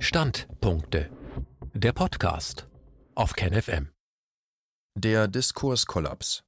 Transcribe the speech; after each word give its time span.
Standpunkte. 0.00 1.10
Der 1.74 1.92
Podcast 1.92 2.68
auf 3.16 3.32
KenFM. 3.32 3.90
Der 4.94 5.26
Diskurskollaps. 5.26 6.44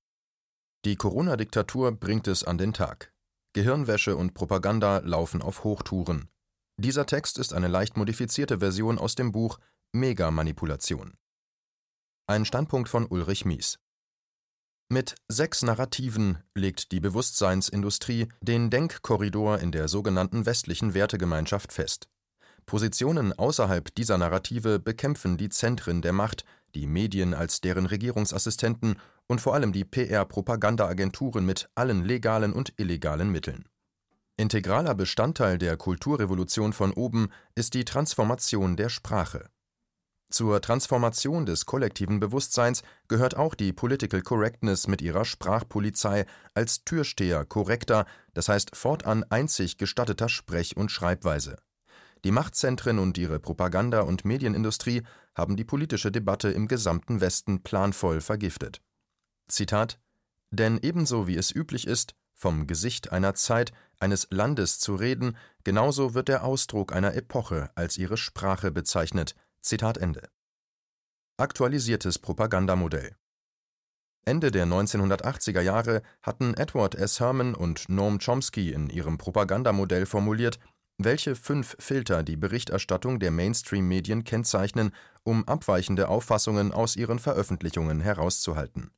Die 0.84 0.94
Corona-Diktatur 0.94 1.90
bringt 1.90 2.28
es 2.28 2.44
an 2.44 2.58
den 2.58 2.72
Tag. 2.72 3.12
Gehirnwäsche 3.52 4.16
und 4.16 4.34
Propaganda 4.34 4.98
laufen 4.98 5.42
auf 5.42 5.64
Hochtouren. 5.64 6.28
Dieser 6.76 7.06
Text 7.06 7.38
ist 7.38 7.52
eine 7.52 7.66
leicht 7.66 7.96
modifizierte 7.96 8.60
Version 8.60 9.00
aus 9.00 9.16
dem 9.16 9.32
Buch 9.32 9.58
Megamanipulation. 9.92 11.14
Ein 12.28 12.44
Standpunkt 12.44 12.88
von 12.88 13.04
Ulrich 13.04 13.44
Mies. 13.44 13.80
Mit 14.88 15.16
sechs 15.26 15.62
Narrativen 15.62 16.38
legt 16.54 16.92
die 16.92 17.00
Bewusstseinsindustrie 17.00 18.28
den 18.40 18.70
Denkkorridor 18.70 19.58
in 19.58 19.72
der 19.72 19.88
sogenannten 19.88 20.46
westlichen 20.46 20.94
Wertegemeinschaft 20.94 21.72
fest. 21.72 22.08
Positionen 22.66 23.32
außerhalb 23.32 23.94
dieser 23.94 24.18
Narrative 24.18 24.78
bekämpfen 24.78 25.36
die 25.36 25.48
Zentren 25.48 26.02
der 26.02 26.12
Macht, 26.12 26.44
die 26.74 26.86
Medien 26.86 27.34
als 27.34 27.60
deren 27.60 27.86
Regierungsassistenten 27.86 28.96
und 29.26 29.40
vor 29.40 29.54
allem 29.54 29.72
die 29.72 29.84
PR-Propagandaagenturen 29.84 31.44
mit 31.44 31.68
allen 31.74 32.04
legalen 32.04 32.52
und 32.52 32.72
illegalen 32.76 33.30
Mitteln. 33.30 33.64
Integraler 34.36 34.94
Bestandteil 34.94 35.58
der 35.58 35.76
Kulturrevolution 35.76 36.72
von 36.72 36.92
oben 36.92 37.28
ist 37.54 37.74
die 37.74 37.84
Transformation 37.84 38.76
der 38.76 38.88
Sprache. 38.88 39.50
Zur 40.30 40.60
Transformation 40.60 41.44
des 41.44 41.66
kollektiven 41.66 42.20
Bewusstseins 42.20 42.82
gehört 43.08 43.36
auch 43.36 43.56
die 43.56 43.72
Political 43.72 44.22
Correctness 44.22 44.86
mit 44.86 45.02
ihrer 45.02 45.24
Sprachpolizei 45.24 46.24
als 46.54 46.84
Türsteher 46.84 47.44
korrekter, 47.44 48.06
das 48.32 48.48
heißt 48.48 48.76
fortan 48.76 49.24
einzig 49.28 49.76
gestatteter 49.76 50.28
Sprech- 50.28 50.76
und 50.76 50.90
Schreibweise. 50.90 51.56
Die 52.24 52.32
Machtzentren 52.32 52.98
und 52.98 53.16
ihre 53.16 53.40
Propaganda- 53.40 54.02
und 54.02 54.24
Medienindustrie 54.24 55.02
haben 55.34 55.56
die 55.56 55.64
politische 55.64 56.12
Debatte 56.12 56.50
im 56.50 56.68
gesamten 56.68 57.20
Westen 57.20 57.62
planvoll 57.62 58.20
vergiftet. 58.20 58.82
Zitat 59.48 59.98
Denn 60.50 60.78
ebenso 60.82 61.26
wie 61.26 61.36
es 61.36 61.54
üblich 61.54 61.86
ist, 61.86 62.14
vom 62.34 62.66
Gesicht 62.66 63.12
einer 63.12 63.34
Zeit, 63.34 63.72
eines 63.98 64.26
Landes 64.30 64.78
zu 64.78 64.94
reden, 64.94 65.36
genauso 65.64 66.14
wird 66.14 66.28
der 66.28 66.44
Ausdruck 66.44 66.92
einer 66.92 67.14
Epoche 67.14 67.70
als 67.74 67.98
ihre 67.98 68.16
Sprache 68.16 68.70
bezeichnet, 68.70 69.34
Zitat 69.60 69.98
Ende. 69.98 70.28
Aktualisiertes 71.36 72.18
Propagandamodell 72.18 73.16
Ende 74.26 74.50
der 74.50 74.66
1980er 74.66 75.62
Jahre 75.62 76.02
hatten 76.22 76.54
Edward 76.54 76.94
S. 76.94 77.20
Herman 77.20 77.54
und 77.54 77.88
Noam 77.88 78.18
Chomsky 78.18 78.70
in 78.72 78.90
ihrem 78.90 79.16
Propagandamodell 79.16 80.04
formuliert, 80.04 80.58
welche 81.04 81.34
fünf 81.34 81.76
Filter 81.78 82.22
die 82.22 82.36
Berichterstattung 82.36 83.18
der 83.20 83.30
Mainstream-Medien 83.30 84.24
kennzeichnen, 84.24 84.92
um 85.22 85.46
abweichende 85.46 86.08
Auffassungen 86.08 86.72
aus 86.72 86.96
ihren 86.96 87.18
Veröffentlichungen 87.18 88.00
herauszuhalten. 88.00 88.90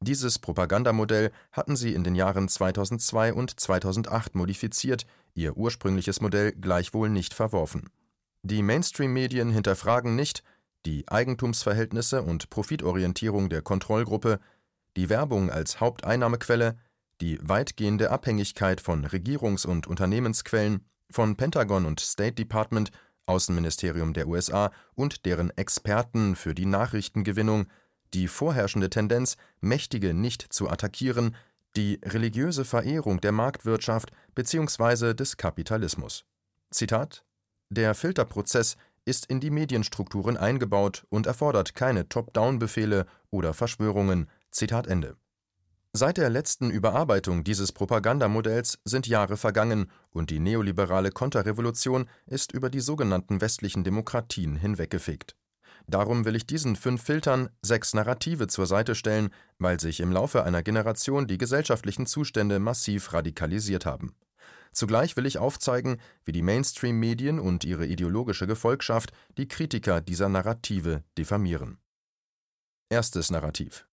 Dieses 0.00 0.38
Propagandamodell 0.38 1.32
hatten 1.52 1.76
sie 1.76 1.94
in 1.94 2.04
den 2.04 2.14
Jahren 2.14 2.48
2002 2.48 3.32
und 3.32 3.58
2008 3.58 4.34
modifiziert, 4.34 5.06
ihr 5.34 5.56
ursprüngliches 5.56 6.20
Modell 6.20 6.52
gleichwohl 6.52 7.08
nicht 7.08 7.32
verworfen 7.32 7.90
die 8.46 8.62
Mainstream-Medien 8.62 9.50
hinterfragen 9.50 10.14
nicht 10.14 10.44
die 10.84 11.08
Eigentumsverhältnisse 11.08 12.22
und 12.22 12.48
Profitorientierung 12.48 13.48
der 13.48 13.60
Kontrollgruppe, 13.60 14.38
die 14.96 15.08
Werbung 15.08 15.50
als 15.50 15.80
Haupteinnahmequelle, 15.80 16.78
die 17.20 17.40
weitgehende 17.42 18.10
Abhängigkeit 18.12 18.80
von 18.80 19.04
Regierungs- 19.04 19.66
und 19.66 19.88
Unternehmensquellen, 19.88 20.84
von 21.10 21.36
Pentagon 21.36 21.86
und 21.86 22.00
State 22.00 22.34
Department, 22.34 22.90
Außenministerium 23.26 24.12
der 24.12 24.28
USA 24.28 24.70
und 24.94 25.26
deren 25.26 25.50
Experten 25.56 26.36
für 26.36 26.54
die 26.54 26.66
Nachrichtengewinnung, 26.66 27.66
die 28.14 28.28
vorherrschende 28.28 28.90
Tendenz, 28.90 29.36
Mächtige 29.60 30.14
nicht 30.14 30.42
zu 30.52 30.68
attackieren, 30.70 31.34
die 31.76 32.00
religiöse 32.04 32.64
Verehrung 32.64 33.20
der 33.20 33.32
Marktwirtschaft 33.32 34.10
bzw. 34.34 35.14
des 35.14 35.36
Kapitalismus. 35.36 36.24
Zitat 36.70 37.24
der 37.68 37.94
Filterprozess 37.94 38.76
ist 39.04 39.26
in 39.26 39.40
die 39.40 39.50
Medienstrukturen 39.50 40.36
eingebaut 40.36 41.04
und 41.08 41.26
erfordert 41.26 41.74
keine 41.74 42.08
Top-Down-Befehle 42.08 43.06
oder 43.30 43.54
Verschwörungen. 43.54 44.28
Zitat 44.50 44.86
Ende. 44.86 45.16
Seit 45.98 46.18
der 46.18 46.28
letzten 46.28 46.68
Überarbeitung 46.68 47.42
dieses 47.42 47.72
Propagandamodells 47.72 48.80
sind 48.84 49.06
Jahre 49.06 49.38
vergangen 49.38 49.90
und 50.10 50.28
die 50.28 50.40
neoliberale 50.40 51.10
Konterrevolution 51.10 52.06
ist 52.26 52.52
über 52.52 52.68
die 52.68 52.80
sogenannten 52.80 53.40
westlichen 53.40 53.82
Demokratien 53.82 54.56
hinweggefegt. 54.56 55.36
Darum 55.86 56.26
will 56.26 56.36
ich 56.36 56.46
diesen 56.46 56.76
fünf 56.76 57.02
Filtern 57.02 57.48
sechs 57.62 57.94
Narrative 57.94 58.46
zur 58.46 58.66
Seite 58.66 58.94
stellen, 58.94 59.30
weil 59.58 59.80
sich 59.80 60.00
im 60.00 60.12
Laufe 60.12 60.44
einer 60.44 60.62
Generation 60.62 61.26
die 61.26 61.38
gesellschaftlichen 61.38 62.04
Zustände 62.04 62.58
massiv 62.58 63.14
radikalisiert 63.14 63.86
haben. 63.86 64.14
Zugleich 64.72 65.16
will 65.16 65.24
ich 65.24 65.38
aufzeigen, 65.38 65.96
wie 66.26 66.32
die 66.32 66.42
Mainstream-Medien 66.42 67.40
und 67.40 67.64
ihre 67.64 67.86
ideologische 67.86 68.46
Gefolgschaft 68.46 69.12
die 69.38 69.48
Kritiker 69.48 70.02
dieser 70.02 70.28
Narrative 70.28 71.04
diffamieren. 71.16 71.78
Erstes 72.90 73.30
Narrativ 73.30 73.86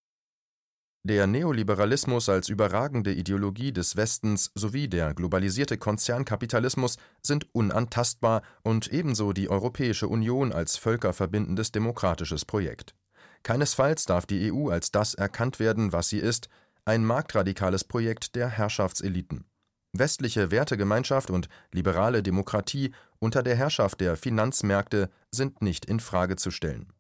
Der 1.06 1.28
Neoliberalismus 1.28 2.30
als 2.30 2.48
überragende 2.48 3.12
Ideologie 3.12 3.74
des 3.74 3.98
Westens 3.98 4.52
sowie 4.56 4.88
der 4.88 5.14
globalisierte 5.14 5.78
Konzernkapitalismus 5.78 6.96
sind 7.22 7.46
unantastbar 7.54 8.42
und 8.62 8.88
ebenso 8.88 9.34
die 9.34 9.50
Europäische 9.50 10.08
Union 10.08 10.54
als 10.54 10.78
völkerverbindendes 10.78 11.74
demokratisches 11.74 12.46
Projekt. 12.46 12.96
Keinesfalls 13.44 14.06
darf 14.06 14.26
die 14.26 14.50
EU 14.50 14.70
als 14.70 14.92
das 14.92 15.14
erkannt 15.14 15.60
werden, 15.60 15.92
was 15.92 16.08
sie 16.08 16.20
ist, 16.20 16.48
ein 16.86 17.04
marktradikales 17.04 17.84
Projekt 17.84 18.36
der 18.36 18.48
Herrschaftseliten. 18.48 19.44
Westliche 19.92 20.52
Wertegemeinschaft 20.52 21.30
und 21.30 21.50
liberale 21.74 22.24
Demokratie 22.24 22.94
unter 23.20 23.44
der 23.44 23.58
Herrschaft 23.58 24.00
der 24.00 24.16
Finanzmärkte 24.16 25.10
sind 25.32 25.62
nicht 25.62 25.84
in 25.84 26.00
Frage 26.00 26.38
zu 26.38 26.50
stellen. 26.50 26.93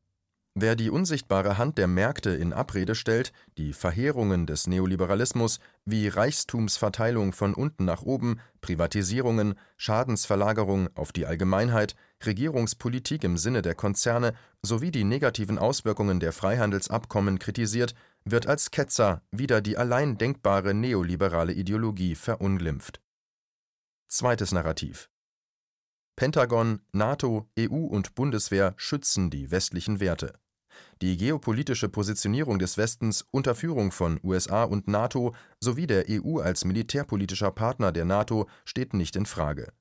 Wer 0.55 0.75
die 0.75 0.91
unsichtbare 0.91 1.57
Hand 1.57 1.79
der 1.79 1.87
Märkte 1.87 2.29
in 2.29 2.53
Abrede 2.53 2.93
stellt, 2.93 3.33
die 3.57 3.73
Verheerungen 3.73 4.45
des 4.45 4.67
Neoliberalismus 4.67 5.59
wie 5.83 6.07
Reichtumsverteilung 6.07 7.33
von 7.33 7.55
unten 7.55 7.85
nach 7.85 8.03
oben, 8.03 8.39
Privatisierungen, 8.61 9.55
Schadensverlagerung 9.77 10.89
auf 10.93 11.11
die 11.11 11.25
Allgemeinheit, 11.25 11.95
Regierungspolitik 12.23 13.23
im 13.23 13.37
Sinne 13.37 13.63
der 13.63 13.73
Konzerne 13.73 14.35
sowie 14.61 14.91
die 14.91 15.05
negativen 15.05 15.57
Auswirkungen 15.57 16.19
der 16.19 16.33
Freihandelsabkommen 16.33 17.39
kritisiert, 17.39 17.95
wird 18.23 18.45
als 18.45 18.69
Ketzer 18.69 19.23
wieder 19.31 19.59
die 19.59 19.77
allein 19.77 20.19
denkbare 20.19 20.75
neoliberale 20.75 21.53
Ideologie 21.53 22.13
verunglimpft. 22.13 23.01
Zweites 24.07 24.51
Narrativ 24.51 25.09
Pentagon, 26.15 26.79
NATO, 26.91 27.49
EU 27.57 27.87
und 27.87 28.13
Bundeswehr 28.13 28.75
schützen 28.77 29.31
die 29.31 29.49
westlichen 29.49 29.99
Werte. 29.99 30.33
Die 31.03 31.17
geopolitische 31.17 31.89
Positionierung 31.89 32.59
des 32.59 32.77
Westens 32.77 33.25
unter 33.29 33.55
Führung 33.55 33.91
von 33.91 34.21
USA 34.23 34.63
und 34.63 34.87
NATO 34.87 35.35
sowie 35.59 35.85
der 35.85 36.05
EU 36.09 36.39
als 36.39 36.63
militärpolitischer 36.63 37.51
Partner 37.51 37.91
der 37.91 38.05
NATO 38.05 38.47
steht 38.63 38.93
nicht 38.93 39.17
in 39.17 39.25
Frage. 39.25 39.73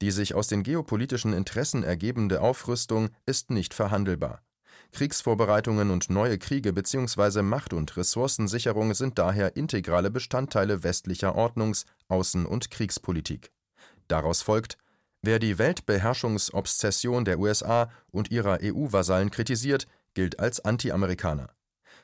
Die 0.00 0.12
sich 0.12 0.32
aus 0.32 0.46
den 0.46 0.62
geopolitischen 0.62 1.32
Interessen 1.32 1.82
ergebende 1.82 2.40
Aufrüstung 2.40 3.08
ist 3.26 3.50
nicht 3.50 3.74
verhandelbar. 3.74 4.44
Kriegsvorbereitungen 4.92 5.90
und 5.90 6.08
neue 6.08 6.38
Kriege 6.38 6.72
bzw. 6.72 7.42
Macht- 7.42 7.72
und 7.72 7.96
Ressourcensicherung 7.96 8.94
sind 8.94 9.18
daher 9.18 9.56
integrale 9.56 10.12
Bestandteile 10.12 10.84
westlicher 10.84 11.34
Ordnungs-, 11.34 11.84
Außen- 12.08 12.44
und 12.44 12.70
Kriegspolitik. 12.70 13.50
Daraus 14.06 14.40
folgt, 14.40 14.78
wer 15.20 15.40
die 15.40 15.58
Weltbeherrschungsobsession 15.58 17.24
der 17.24 17.40
USA 17.40 17.90
und 18.12 18.30
ihrer 18.30 18.60
EU-Vasallen 18.62 19.32
kritisiert, 19.32 19.88
gilt 20.14 20.38
als 20.40 20.60
Anti-Amerikaner. 20.60 21.50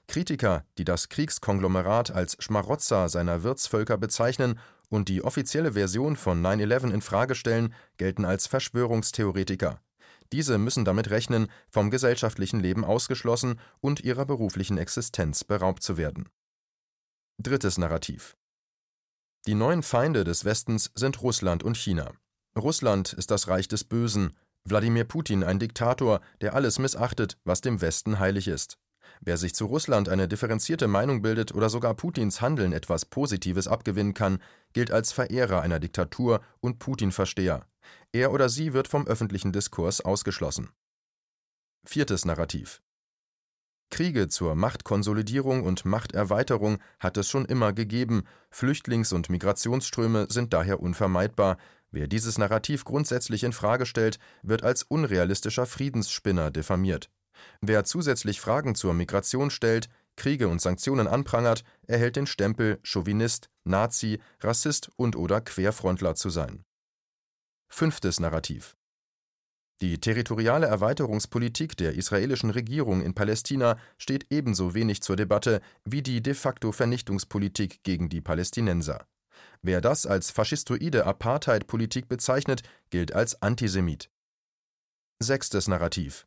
Kritiker, 0.09 0.65
die 0.79 0.85
das 0.85 1.09
Kriegskonglomerat 1.09 2.11
als 2.11 2.37
Schmarotzer 2.39 3.09
seiner 3.09 3.43
Wirtsvölker 3.43 3.99
bezeichnen 3.99 4.59
und 4.89 5.09
die 5.09 5.23
offizielle 5.23 5.73
Version 5.73 6.17
von 6.17 6.41
9-11 6.45 6.93
in 6.93 7.01
Frage 7.01 7.35
stellen, 7.35 7.75
gelten 7.97 8.25
als 8.25 8.47
Verschwörungstheoretiker. 8.47 9.81
Diese 10.33 10.59
müssen 10.59 10.85
damit 10.85 11.11
rechnen, 11.11 11.49
vom 11.69 11.91
gesellschaftlichen 11.91 12.61
Leben 12.61 12.85
ausgeschlossen 12.85 13.61
und 13.81 14.01
ihrer 14.01 14.27
beruflichen 14.27 14.79
Existenz 14.79 15.45
beraubt 15.45 15.83
zu 15.83 15.97
werden. 15.97 16.29
Drittes 17.39 17.79
Narrativ 17.79 18.37
Die 19.47 19.55
neuen 19.55 19.83
Feinde 19.83 20.25
des 20.25 20.45
Westens 20.45 20.91
sind 20.95 21.23
Russland 21.23 21.63
und 21.63 21.77
China. 21.77 22.13
Russland 22.59 23.13
ist 23.13 23.31
das 23.31 23.49
Reich 23.49 23.69
des 23.69 23.85
Bösen, 23.85 24.37
Wladimir 24.69 25.05
Putin 25.05 25.45
ein 25.45 25.61
Diktator, 25.61 26.21
der 26.41 26.55
alles 26.55 26.81
missachtet, 26.81 27.39
was 27.45 27.61
dem 27.61 27.81
Westen 27.81 28.19
heilig 28.19 28.49
ist. 28.49 28.79
Wer 29.21 29.37
sich 29.37 29.55
zu 29.55 29.67
Russland 29.67 30.09
eine 30.09 30.27
differenzierte 30.27 30.89
Meinung 30.89 31.23
bildet 31.23 31.55
oder 31.55 31.71
sogar 31.71 31.95
Putins 31.95 32.41
Handeln 32.41 32.73
etwas 32.73 33.05
Positives 33.05 33.69
abgewinnen 33.69 34.13
kann, 34.13 34.43
gilt 34.73 34.91
als 34.91 35.13
Verehrer 35.13 35.63
einer 35.63 35.79
Diktatur 35.79 36.41
und 36.61 36.81
Putin-Versteher. 36.81 37.65
Er 38.13 38.33
oder 38.33 38.49
sie 38.49 38.73
wird 38.73 38.89
vom 38.89 39.07
öffentlichen 39.07 39.53
Diskurs 39.53 40.01
ausgeschlossen. 40.01 40.71
Viertes 41.85 42.25
Narrativ 42.25 42.83
Kriege 43.91 44.27
zur 44.27 44.57
Machtkonsolidierung 44.57 45.63
und 45.63 45.85
Machterweiterung 45.85 46.79
hat 46.99 47.17
es 47.17 47.29
schon 47.29 47.45
immer 47.45 47.73
gegeben, 47.73 48.25
Flüchtlings- 48.51 49.15
und 49.15 49.31
Migrationsströme 49.31 50.27
sind 50.29 50.53
daher 50.53 50.81
unvermeidbar. 50.81 51.57
Wer 51.97 52.09
dieses 52.09 52.37
Narrativ 52.37 52.85
grundsätzlich 52.85 53.43
in 53.43 53.55
Frage 53.55 53.87
stellt, 53.87 54.19
wird 54.43 54.63
als 54.63 54.83
unrealistischer 54.83 55.65
Friedensspinner 55.65 56.51
diffamiert. 56.51 57.09
Wer 57.63 57.85
zusätzlich 57.85 58.39
Fragen 58.39 58.75
zur 58.75 58.93
Migration 58.93 59.49
stellt, 59.49 59.89
Kriege 60.15 60.49
und 60.49 60.61
Sanktionen 60.61 61.07
anprangert, 61.07 61.65
erhält 61.87 62.17
den 62.17 62.27
Stempel 62.27 62.81
Chauvinist, 62.83 63.49
Nazi, 63.65 64.21
Rassist 64.41 64.91
und/oder 64.97 65.41
Querfrontler 65.41 66.15
zu 66.15 66.29
sein. 66.29 66.65
Fünftes 67.71 68.21
Narrativ 68.21 68.77
die 69.83 69.99
territoriale 69.99 70.67
Erweiterungspolitik 70.67 71.77
der 71.77 71.95
israelischen 71.95 72.49
Regierung 72.49 73.03
in 73.03 73.13
Palästina 73.13 73.79
steht 73.99 74.27
ebenso 74.31 74.73
wenig 74.73 75.03
zur 75.03 75.17
Debatte 75.17 75.61
wie 75.85 76.01
die 76.01 76.23
de 76.23 76.33
facto 76.33 76.73
Vernichtungspolitik 76.73 77.83
gegen 77.83 78.09
die 78.09 78.23
Palästinenser. 78.23 79.07
Wer 79.63 79.81
das 79.81 80.07
als 80.07 80.31
faschistoide 80.31 81.07
Apartheid-Politik 81.07 82.09
bezeichnet, 82.09 82.63
gilt 82.91 83.13
als 83.13 83.43
Antisemit. 83.43 84.11
Sechstes 85.19 85.69
Narrativ 85.69 86.27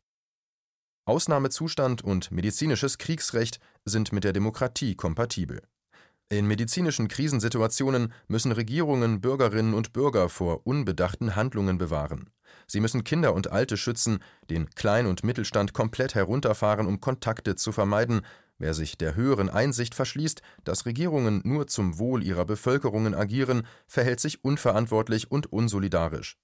Ausnahmezustand 1.06 2.02
und 2.02 2.30
medizinisches 2.30 2.98
Kriegsrecht 2.98 3.58
sind 3.84 4.12
mit 4.12 4.24
der 4.24 4.32
Demokratie 4.32 4.94
kompatibel. 4.94 5.62
In 6.32 6.46
medizinischen 6.46 7.08
Krisensituationen 7.08 8.12
müssen 8.28 8.52
Regierungen 8.52 9.20
Bürgerinnen 9.20 9.74
und 9.74 9.92
Bürger 9.92 10.28
vor 10.28 10.64
unbedachten 10.64 11.34
Handlungen 11.34 11.76
bewahren. 11.78 12.30
Sie 12.68 12.78
müssen 12.78 13.02
Kinder 13.02 13.34
und 13.34 13.50
Alte 13.50 13.76
schützen, 13.76 14.20
den 14.48 14.70
Klein- 14.70 15.06
und 15.06 15.24
Mittelstand 15.24 15.72
komplett 15.72 16.14
herunterfahren, 16.14 16.86
um 16.86 17.00
Kontakte 17.00 17.56
zu 17.56 17.72
vermeiden. 17.72 18.20
Wer 18.60 18.74
sich 18.74 18.98
der 18.98 19.14
höheren 19.14 19.48
Einsicht 19.48 19.94
verschließt, 19.94 20.42
dass 20.64 20.84
Regierungen 20.84 21.40
nur 21.44 21.66
zum 21.66 21.98
Wohl 21.98 22.22
ihrer 22.22 22.44
Bevölkerungen 22.44 23.14
agieren, 23.14 23.66
verhält 23.86 24.20
sich 24.20 24.44
unverantwortlich 24.44 25.30
und 25.30 25.50
unsolidarisch. 25.50 26.38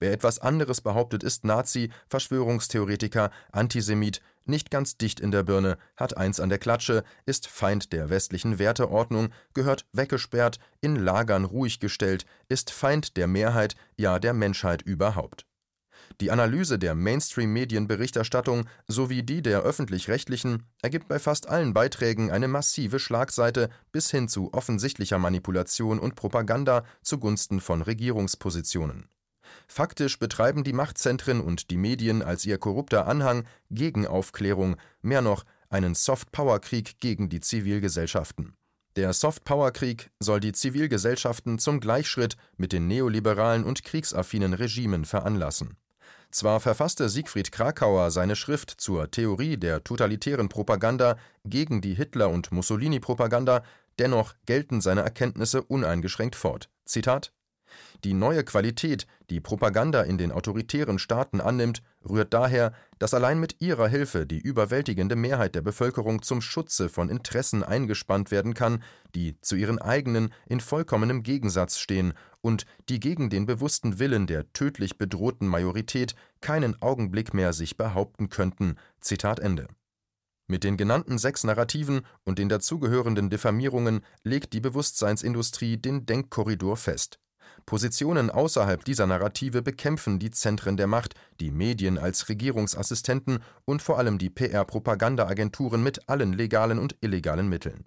Wer 0.00 0.12
etwas 0.12 0.40
anderes 0.40 0.80
behauptet, 0.80 1.22
ist 1.22 1.44
Nazi, 1.44 1.92
Verschwörungstheoretiker, 2.08 3.30
Antisemit, 3.52 4.20
nicht 4.46 4.72
ganz 4.72 4.96
dicht 4.96 5.20
in 5.20 5.30
der 5.30 5.44
Birne, 5.44 5.78
hat 5.96 6.16
eins 6.16 6.40
an 6.40 6.48
der 6.48 6.58
Klatsche, 6.58 7.04
ist 7.24 7.46
Feind 7.46 7.92
der 7.92 8.10
westlichen 8.10 8.58
Werteordnung, 8.58 9.28
gehört 9.54 9.86
weggesperrt, 9.92 10.58
in 10.80 10.96
Lagern 10.96 11.44
ruhig 11.44 11.78
gestellt, 11.78 12.26
ist 12.48 12.72
Feind 12.72 13.16
der 13.16 13.28
Mehrheit, 13.28 13.76
ja 13.96 14.18
der 14.18 14.34
Menschheit 14.34 14.82
überhaupt. 14.82 15.46
Die 16.20 16.30
Analyse 16.30 16.78
der 16.78 16.94
Mainstream-Medienberichterstattung 16.94 18.66
sowie 18.86 19.22
die 19.22 19.40
der 19.40 19.62
öffentlich-rechtlichen 19.62 20.64
ergibt 20.82 21.08
bei 21.08 21.18
fast 21.18 21.48
allen 21.48 21.72
Beiträgen 21.72 22.30
eine 22.30 22.46
massive 22.46 22.98
Schlagseite 22.98 23.70
bis 23.90 24.10
hin 24.10 24.28
zu 24.28 24.52
offensichtlicher 24.52 25.18
Manipulation 25.18 25.98
und 25.98 26.16
Propaganda 26.16 26.84
zugunsten 27.00 27.60
von 27.60 27.80
Regierungspositionen. 27.80 29.08
Faktisch 29.66 30.18
betreiben 30.18 30.62
die 30.62 30.74
Machtzentren 30.74 31.40
und 31.40 31.70
die 31.70 31.78
Medien 31.78 32.22
als 32.22 32.44
ihr 32.44 32.58
korrupter 32.58 33.06
Anhang 33.06 33.44
Gegenaufklärung, 33.70 34.76
mehr 35.00 35.22
noch 35.22 35.44
einen 35.70 35.94
Soft-Power-Krieg 35.94 37.00
gegen 37.00 37.30
die 37.30 37.40
Zivilgesellschaften. 37.40 38.52
Der 38.96 39.14
Soft-Power-Krieg 39.14 40.10
soll 40.20 40.40
die 40.40 40.52
Zivilgesellschaften 40.52 41.58
zum 41.58 41.80
Gleichschritt 41.80 42.36
mit 42.58 42.72
den 42.72 42.88
neoliberalen 42.88 43.64
und 43.64 43.84
kriegsaffinen 43.84 44.52
Regimen 44.52 45.06
veranlassen. 45.06 45.78
Zwar 46.30 46.60
verfasste 46.60 47.08
Siegfried 47.08 47.50
Krakauer 47.50 48.12
seine 48.12 48.36
Schrift 48.36 48.70
zur 48.70 49.10
Theorie 49.10 49.56
der 49.56 49.82
totalitären 49.82 50.48
Propaganda 50.48 51.16
gegen 51.44 51.80
die 51.80 51.94
Hitler- 51.94 52.30
und 52.30 52.52
Mussolini-Propaganda, 52.52 53.64
dennoch 53.98 54.34
gelten 54.46 54.80
seine 54.80 55.02
Erkenntnisse 55.02 55.62
uneingeschränkt 55.62 56.36
fort. 56.36 56.70
Zitat 56.84 57.32
die 58.04 58.14
neue 58.14 58.44
Qualität, 58.44 59.06
die 59.30 59.40
Propaganda 59.40 60.02
in 60.02 60.18
den 60.18 60.32
autoritären 60.32 60.98
Staaten 60.98 61.40
annimmt, 61.40 61.82
rührt 62.08 62.34
daher, 62.34 62.72
dass 62.98 63.14
allein 63.14 63.38
mit 63.38 63.60
ihrer 63.60 63.88
Hilfe 63.88 64.26
die 64.26 64.38
überwältigende 64.38 65.16
Mehrheit 65.16 65.54
der 65.54 65.62
Bevölkerung 65.62 66.22
zum 66.22 66.40
Schutze 66.40 66.88
von 66.88 67.08
Interessen 67.08 67.62
eingespannt 67.62 68.30
werden 68.30 68.54
kann, 68.54 68.82
die 69.14 69.40
zu 69.40 69.56
ihren 69.56 69.80
eigenen 69.80 70.32
in 70.46 70.60
vollkommenem 70.60 71.22
Gegensatz 71.22 71.78
stehen 71.78 72.14
und 72.40 72.64
die 72.88 73.00
gegen 73.00 73.30
den 73.30 73.46
bewussten 73.46 73.98
Willen 73.98 74.26
der 74.26 74.52
tödlich 74.52 74.98
bedrohten 74.98 75.46
Majorität 75.46 76.14
keinen 76.40 76.80
Augenblick 76.80 77.34
mehr 77.34 77.52
sich 77.52 77.76
behaupten 77.76 78.28
könnten. 78.28 78.76
Zitat 79.00 79.40
Ende. 79.40 79.68
Mit 80.50 80.64
den 80.64 80.76
genannten 80.76 81.16
sechs 81.16 81.44
Narrativen 81.44 82.00
und 82.24 82.40
den 82.40 82.48
dazugehörenden 82.48 83.30
Diffamierungen 83.30 84.00
legt 84.24 84.52
die 84.52 84.60
Bewusstseinsindustrie 84.60 85.76
den 85.76 86.06
Denkkorridor 86.06 86.76
fest. 86.76 87.20
Positionen 87.66 88.30
außerhalb 88.30 88.84
dieser 88.84 89.06
Narrative 89.06 89.62
bekämpfen 89.62 90.18
die 90.18 90.30
Zentren 90.30 90.76
der 90.76 90.86
Macht, 90.86 91.14
die 91.40 91.50
Medien 91.50 91.98
als 91.98 92.28
Regierungsassistenten 92.28 93.42
und 93.64 93.82
vor 93.82 93.98
allem 93.98 94.18
die 94.18 94.30
PR-Propagandaagenturen 94.30 95.82
mit 95.82 96.08
allen 96.08 96.32
legalen 96.32 96.78
und 96.78 96.96
illegalen 97.00 97.48
Mitteln. 97.48 97.86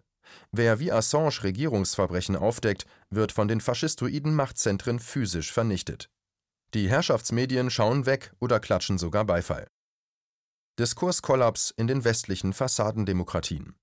Wer 0.51 0.79
wie 0.79 0.91
Assange 0.91 1.43
Regierungsverbrechen 1.43 2.35
aufdeckt, 2.35 2.85
wird 3.09 3.31
von 3.31 3.47
den 3.47 3.61
faschistoiden 3.61 4.33
Machtzentren 4.33 4.99
physisch 4.99 5.51
vernichtet. 5.51 6.09
Die 6.73 6.89
Herrschaftsmedien 6.89 7.69
schauen 7.69 8.05
weg 8.05 8.33
oder 8.39 8.59
klatschen 8.59 8.97
sogar 8.97 9.25
Beifall. 9.25 9.67
Diskurskollaps 10.79 11.71
in 11.71 11.85
den 11.85 12.03
westlichen 12.03 12.53
Fassadendemokratien 12.53 13.75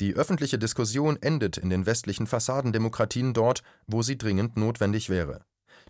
die 0.00 0.14
öffentliche 0.14 0.58
Diskussion 0.58 1.18
endet 1.20 1.58
in 1.58 1.70
den 1.70 1.86
westlichen 1.86 2.26
Fassadendemokratien 2.26 3.34
dort, 3.34 3.62
wo 3.86 4.02
sie 4.02 4.18
dringend 4.18 4.56
notwendig 4.56 5.10
wäre. 5.10 5.44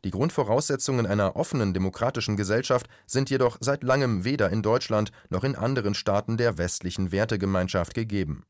Die 0.05 0.11
Grundvoraussetzungen 0.11 1.07
einer 1.07 1.37
offenen 1.37 1.75
demokratischen 1.75 2.37
Gesellschaft 2.37 2.89
sind 3.07 3.31
jedoch 3.31 3.59
seit 3.61 3.83
langem 3.83 4.25
weder 4.25 4.51
in 4.51 4.63
Deutschland 4.63 5.13
noch 5.29 5.45
in 5.45 5.55
anderen 5.55 5.95
Staaten 5.95 6.37
der 6.37 6.59
westlichen 6.59 7.13
Wertegemeinschaft 7.13 7.95
gegeben. 7.95 8.45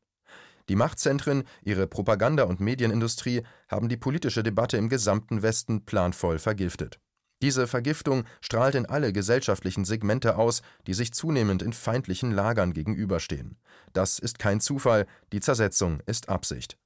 Die 0.69 0.75
Machtzentren, 0.75 1.43
ihre 1.63 1.87
Propaganda- 1.87 2.43
und 2.43 2.61
Medienindustrie 2.61 3.43
haben 3.67 3.89
die 3.89 3.97
politische 3.97 4.43
Debatte 4.43 4.77
im 4.77 4.89
gesamten 4.89 5.41
Westen 5.41 5.85
planvoll 5.85 6.39
vergiftet. 6.39 6.99
Diese 7.41 7.65
Vergiftung 7.65 8.25
strahlt 8.39 8.75
in 8.75 8.85
alle 8.85 9.11
gesellschaftlichen 9.13 9.83
Segmente 9.83 10.35
aus, 10.37 10.61
die 10.85 10.93
sich 10.93 11.13
zunehmend 11.13 11.63
in 11.63 11.73
feindlichen 11.73 12.31
Lagern 12.31 12.73
gegenüberstehen. 12.73 13.57
Das 13.93 14.19
ist 14.19 14.37
kein 14.37 14.61
Zufall, 14.61 15.07
die 15.33 15.39
Zersetzung 15.39 16.01
ist 16.05 16.29
Absicht. 16.29 16.77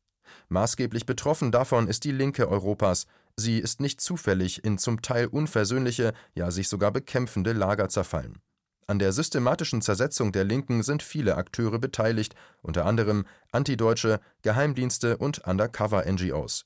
Maßgeblich 0.48 1.06
betroffen 1.06 1.52
davon 1.52 1.88
ist 1.88 2.04
die 2.04 2.12
Linke 2.12 2.48
Europas. 2.48 3.06
Sie 3.36 3.60
ist 3.60 3.82
nicht 3.82 4.00
zufällig 4.00 4.64
in 4.64 4.78
zum 4.78 5.02
Teil 5.02 5.28
unversöhnliche, 5.28 6.14
ja 6.34 6.52
sich 6.52 6.70
sogar 6.70 6.92
bekämpfende 6.92 7.52
Lager 7.52 7.90
zerfallen. 7.90 8.40
An 8.88 9.00
der 9.00 9.12
systematischen 9.12 9.82
Zersetzung 9.82 10.32
der 10.32 10.44
Linken 10.44 10.84
sind 10.84 11.02
viele 11.02 11.36
Akteure 11.36 11.80
beteiligt, 11.80 12.36
unter 12.62 12.86
anderem 12.86 13.26
Antideutsche, 13.52 14.20
Geheimdienste 14.44 15.18
und 15.18 15.40
Undercover-NGOs. 15.40 16.66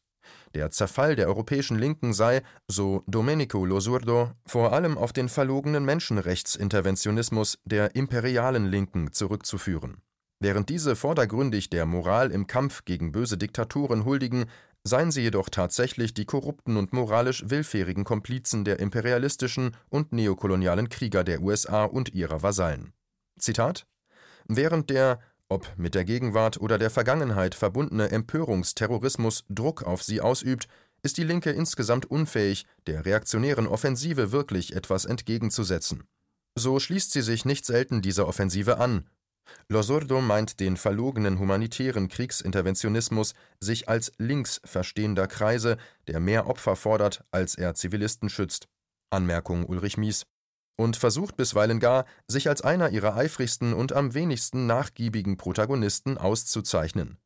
Der 0.56 0.72
Zerfall 0.72 1.16
der 1.16 1.28
europäischen 1.28 1.78
Linken 1.78 2.14
sei, 2.14 2.42
so 2.68 3.04
Domenico 3.06 3.66
Losurdo, 3.66 4.32
vor 4.48 4.74
allem 4.74 4.98
auf 4.98 5.14
den 5.14 5.30
verlogenen 5.30 5.86
Menschenrechtsinterventionismus 5.86 7.60
der 7.66 7.96
imperialen 7.96 8.66
Linken 8.66 9.12
zurückzuführen. 9.12 10.02
Während 10.40 10.70
diese 10.70 10.96
vordergründig 10.96 11.70
der 11.70 11.86
Moral 11.86 12.32
im 12.32 12.48
Kampf 12.48 12.86
gegen 12.86 13.12
böse 13.12 13.38
Diktaturen 13.38 14.06
huldigen, 14.06 14.46
seien 14.84 15.12
sie 15.12 15.22
jedoch 15.22 15.50
tatsächlich 15.50 16.14
die 16.14 16.26
korrupten 16.26 16.78
und 16.78 16.94
moralisch 16.94 17.44
willfährigen 17.48 18.06
Komplizen 18.06 18.64
der 18.64 18.80
imperialistischen 18.80 19.76
und 19.90 20.14
neokolonialen 20.14 20.90
Krieger 20.90 21.24
der 21.24 21.42
USA 21.42 21.84
und 21.84 22.14
ihrer 22.14 22.42
Vasallen. 22.42 22.94
Zitat 23.38 23.86
Während 24.48 24.90
der 24.90 25.20
ob 25.50 25.74
mit 25.78 25.96
der 25.96 26.06
Gegenwart 26.06 26.62
oder 26.62 26.78
der 26.78 26.90
Vergangenheit 26.90 27.56
verbundene 27.56 28.12
Empörungsterrorismus 28.12 29.46
Druck 29.50 29.84
auf 29.84 30.04
sie 30.04 30.22
ausübt, 30.22 30.68
ist 31.02 31.18
die 31.18 31.24
Linke 31.24 31.52
insgesamt 31.52 32.06
unfähig, 32.06 32.66
der 32.88 33.06
reaktionären 33.06 33.68
Offensive 33.68 34.32
wirklich 34.32 34.76
etwas 34.76 35.06
entgegenzusetzen. 35.06 36.04
So 36.56 36.80
schließt 36.80 37.12
sie 37.12 37.22
sich 37.22 37.46
nicht 37.46 37.66
selten 37.66 38.02
dieser 38.02 38.28
Offensive 38.28 38.78
an. 38.78 39.10
Losurdo 39.68 40.22
meint 40.22 40.60
den 40.60 40.78
verlogenen 40.78 41.40
humanitären 41.40 42.08
Kriegsinterventionismus 42.08 43.34
sich 43.60 43.90
als 43.90 44.12
links 44.18 44.62
verstehender 44.64 45.28
Kreise, 45.28 45.78
der 46.08 46.20
mehr 46.20 46.48
Opfer 46.48 46.76
fordert, 46.76 47.24
als 47.32 47.56
er 47.56 47.74
Zivilisten 47.74 48.30
schützt. 48.30 48.68
Anmerkung 49.10 49.66
Ulrich 49.66 49.98
Mies 49.98 50.26
und 50.80 50.96
versucht 50.96 51.36
bisweilen 51.36 51.82
gar, 51.82 52.06
sich 52.26 52.48
als 52.48 52.62
einer 52.62 52.92
ihrer 52.92 53.18
eifrigsten 53.18 53.74
und 53.74 53.92
am 53.92 54.14
wenigsten 54.14 54.66
nachgiebigen 54.66 55.36
Protagonisten 55.36 56.18
auszuzeichnen. 56.18 57.18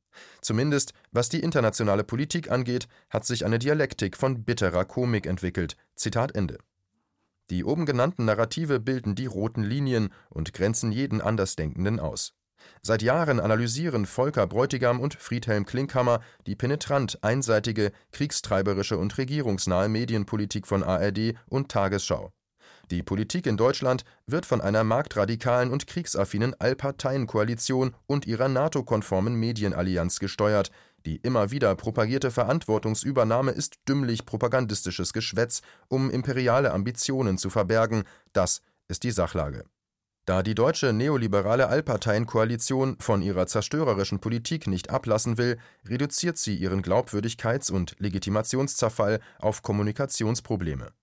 Zumindest 0.42 0.94
was 1.12 1.30
die 1.30 1.40
internationale 1.40 2.04
Politik 2.04 2.50
angeht, 2.50 2.88
hat 3.12 3.28
sich 3.28 3.46
eine 3.46 3.60
Dialektik 3.60 4.18
von 4.18 4.44
bitterer 4.44 4.86
Komik 4.86 5.28
entwickelt. 5.28 5.78
Zitat 5.96 6.34
Ende 6.34 6.58
Die 7.52 7.64
oben 7.64 7.86
genannten 7.86 8.26
Narrative 8.26 8.80
bilden 8.80 9.14
die 9.14 9.28
roten 9.28 9.62
Linien 9.62 10.10
und 10.32 10.54
grenzen 10.54 10.92
jeden 10.92 11.22
Andersdenkenden 11.22 12.00
aus. 12.00 12.34
Seit 12.82 13.04
Jahren 13.04 13.40
analysieren 13.40 14.08
Volker 14.08 14.48
Bräutigam 14.48 15.00
und 15.00 15.14
Friedhelm 15.14 15.68
Klinkhammer 15.68 16.22
die 16.48 16.56
penetrant 16.56 17.20
einseitige, 17.22 17.92
kriegstreiberische 18.14 18.98
und 18.98 19.16
regierungsnahe 19.16 19.90
Medienpolitik 19.90 20.66
von 20.66 20.82
ARD 20.82 21.36
und 21.46 21.70
Tagesschau. 21.70 22.32
Die 22.92 23.02
Politik 23.02 23.48
in 23.48 23.58
Deutschland 23.58 24.04
wird 24.28 24.46
von 24.46 24.62
einer 24.62 24.84
marktradikalen 24.84 25.72
und 25.72 25.88
kriegsaffinen 25.88 26.54
Allparteienkoalition 26.60 27.96
und 28.08 28.28
ihrer 28.28 28.50
NATO-konformen 28.50 29.36
Medienallianz 29.36 30.20
gesteuert, 30.20 30.70
die 31.06 31.18
immer 31.18 31.52
wieder 31.52 31.76
propagierte 31.76 32.32
Verantwortungsübernahme 32.32 33.52
ist 33.52 33.80
dümmlich 33.88 34.26
propagandistisches 34.26 35.14
Geschwätz, 35.14 35.62
um 35.88 36.10
imperiale 36.10 36.72
Ambitionen 36.72 37.38
zu 37.38 37.50
verbergen, 37.50 38.04
das 38.32 38.62
ist 38.88 39.04
die 39.04 39.12
Sachlage. 39.12 39.66
Da 40.26 40.42
die 40.42 40.56
deutsche 40.56 40.94
neoliberale 40.94 41.68
Allparteienkoalition 41.68 42.96
von 43.00 43.22
ihrer 43.22 43.46
zerstörerischen 43.46 44.20
Politik 44.20 44.68
nicht 44.68 44.90
ablassen 44.90 45.38
will, 45.38 45.58
reduziert 45.86 46.38
sie 46.38 46.56
ihren 46.56 46.82
Glaubwürdigkeits- 46.82 47.72
und 47.72 47.96
Legitimationszerfall 48.00 49.20
auf 49.40 49.64
Kommunikationsprobleme. 49.64 50.94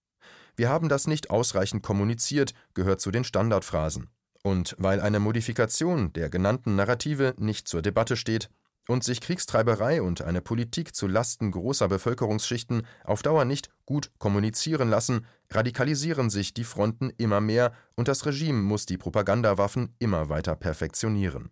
Wir 0.57 0.69
haben 0.69 0.89
das 0.89 1.07
nicht 1.07 1.31
ausreichend 1.31 1.83
kommuniziert, 1.83 2.53
gehört 2.75 3.01
zu 3.01 3.11
den 3.11 3.25
Standardphrasen. 3.25 4.09
Und 4.43 4.75
weil 4.79 5.01
eine 5.01 5.21
Modifikation 5.21 6.13
der 6.13 6.31
genannten 6.31 6.77
Narrative 6.77 7.35
nicht 7.39 7.69
zur 7.69 7.83
Debatte 7.83 8.17
steht, 8.17 8.49
und 8.91 9.05
sich 9.05 9.21
Kriegstreiberei 9.21 10.03
und 10.03 10.23
eine 10.23 10.41
Politik 10.41 10.95
zu 10.95 11.07
Lasten 11.07 11.51
großer 11.53 11.89
Bevölkerungsschichten 11.89 12.87
auf 13.05 13.23
Dauer 13.23 13.45
nicht 13.45 13.71
gut 13.87 14.11
kommunizieren 14.19 14.91
lassen, 14.91 15.27
radikalisieren 15.51 16.29
sich 16.29 16.55
die 16.55 16.65
Fronten 16.65 17.11
immer 17.17 17.41
mehr 17.41 17.73
und 17.95 18.09
das 18.09 18.27
Regime 18.27 18.61
muss 18.61 18.87
die 18.87 18.99
Propagandawaffen 18.99 19.95
immer 19.99 20.29
weiter 20.29 20.57
perfektionieren. 20.57 21.51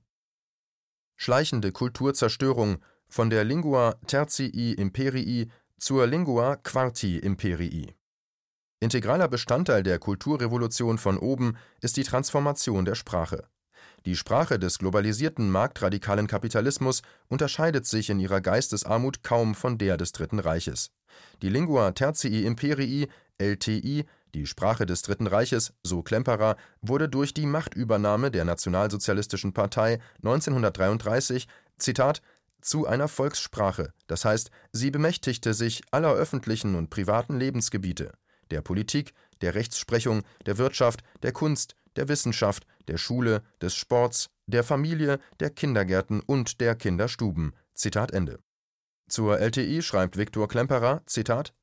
Schleichende 1.16 1.72
Kulturzerstörung 1.72 2.78
von 3.08 3.30
der 3.30 3.44
Lingua 3.44 3.94
tertii 4.06 4.74
imperii 4.74 5.50
zur 5.78 6.06
Lingua 6.06 6.56
quarti 6.56 7.18
imperii. 7.18 7.94
Integraler 8.80 9.26
Bestandteil 9.26 9.82
der 9.82 9.98
Kulturrevolution 9.98 10.98
von 10.98 11.18
oben 11.18 11.56
ist 11.80 11.96
die 11.96 12.04
Transformation 12.04 12.84
der 12.84 12.94
Sprache. 12.94 13.44
Die 14.06 14.14
Sprache 14.14 14.60
des 14.60 14.78
globalisierten 14.78 15.50
marktradikalen 15.50 16.28
Kapitalismus 16.28 17.02
unterscheidet 17.26 17.86
sich 17.86 18.08
in 18.08 18.20
ihrer 18.20 18.40
Geistesarmut 18.40 19.24
kaum 19.24 19.56
von 19.56 19.78
der 19.78 19.96
des 19.96 20.12
Dritten 20.12 20.38
Reiches. 20.38 20.92
Die 21.42 21.48
Lingua 21.48 21.90
Tertii 21.90 22.44
Imperii 22.44 23.08
(LTI), 23.38 24.04
die 24.34 24.46
Sprache 24.46 24.86
des 24.86 25.02
Dritten 25.02 25.26
Reiches, 25.26 25.72
so 25.82 26.02
Klemperer, 26.02 26.56
wurde 26.80 27.08
durch 27.08 27.34
die 27.34 27.46
Machtübernahme 27.46 28.30
der 28.30 28.44
Nationalsozialistischen 28.44 29.54
Partei 29.54 29.98
1933 30.18 31.48
Zitat, 31.78 32.22
zu 32.60 32.86
einer 32.86 33.08
Volkssprache, 33.08 33.92
das 34.08 34.24
heißt, 34.24 34.50
sie 34.72 34.90
bemächtigte 34.90 35.54
sich 35.54 35.82
aller 35.92 36.12
öffentlichen 36.12 36.74
und 36.74 36.90
privaten 36.90 37.38
Lebensgebiete, 37.38 38.12
der 38.50 38.62
Politik, 38.62 39.12
der 39.40 39.54
Rechtsprechung, 39.54 40.22
der 40.46 40.58
Wirtschaft, 40.58 41.02
der 41.22 41.32
Kunst, 41.32 41.74
der 41.96 42.08
Wissenschaft, 42.08 42.66
der 42.86 42.98
Schule, 42.98 43.42
des 43.60 43.74
Sports, 43.74 44.30
der 44.46 44.64
Familie, 44.64 45.18
der 45.40 45.50
Kindergärten 45.50 46.20
und 46.20 46.60
der 46.60 46.74
Kinderstuben. 46.74 47.54
Zitat 47.74 48.12
Ende. 48.12 48.40
Zur 49.08 49.38
LTI 49.38 49.82
schreibt 49.82 50.16
Viktor 50.16 50.48
Klemperer, 50.48 51.02
Zitat, 51.06 51.54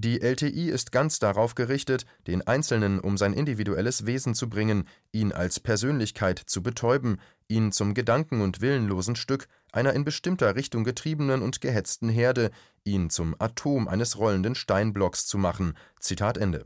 die 0.00 0.20
LTI 0.20 0.70
ist 0.70 0.92
ganz 0.92 1.18
darauf 1.18 1.56
gerichtet, 1.56 2.06
den 2.28 2.46
Einzelnen 2.46 3.00
um 3.00 3.16
sein 3.18 3.32
individuelles 3.32 4.06
Wesen 4.06 4.32
zu 4.32 4.48
bringen, 4.48 4.86
ihn 5.10 5.32
als 5.32 5.58
Persönlichkeit 5.58 6.38
zu 6.38 6.62
betäuben, 6.62 7.20
ihn 7.48 7.72
zum 7.72 7.94
Gedanken- 7.94 8.40
und 8.40 8.60
willenlosen 8.60 9.16
Stück 9.16 9.48
einer 9.78 9.92
in 9.92 10.04
bestimmter 10.04 10.56
Richtung 10.56 10.82
getriebenen 10.82 11.40
und 11.40 11.60
gehetzten 11.60 12.08
Herde, 12.08 12.50
ihn 12.82 13.10
zum 13.10 13.36
Atom 13.38 13.86
eines 13.86 14.18
rollenden 14.18 14.56
Steinblocks 14.56 15.28
zu 15.28 15.38
machen. 15.38 15.74
Zitat 16.00 16.36
Ende. 16.36 16.64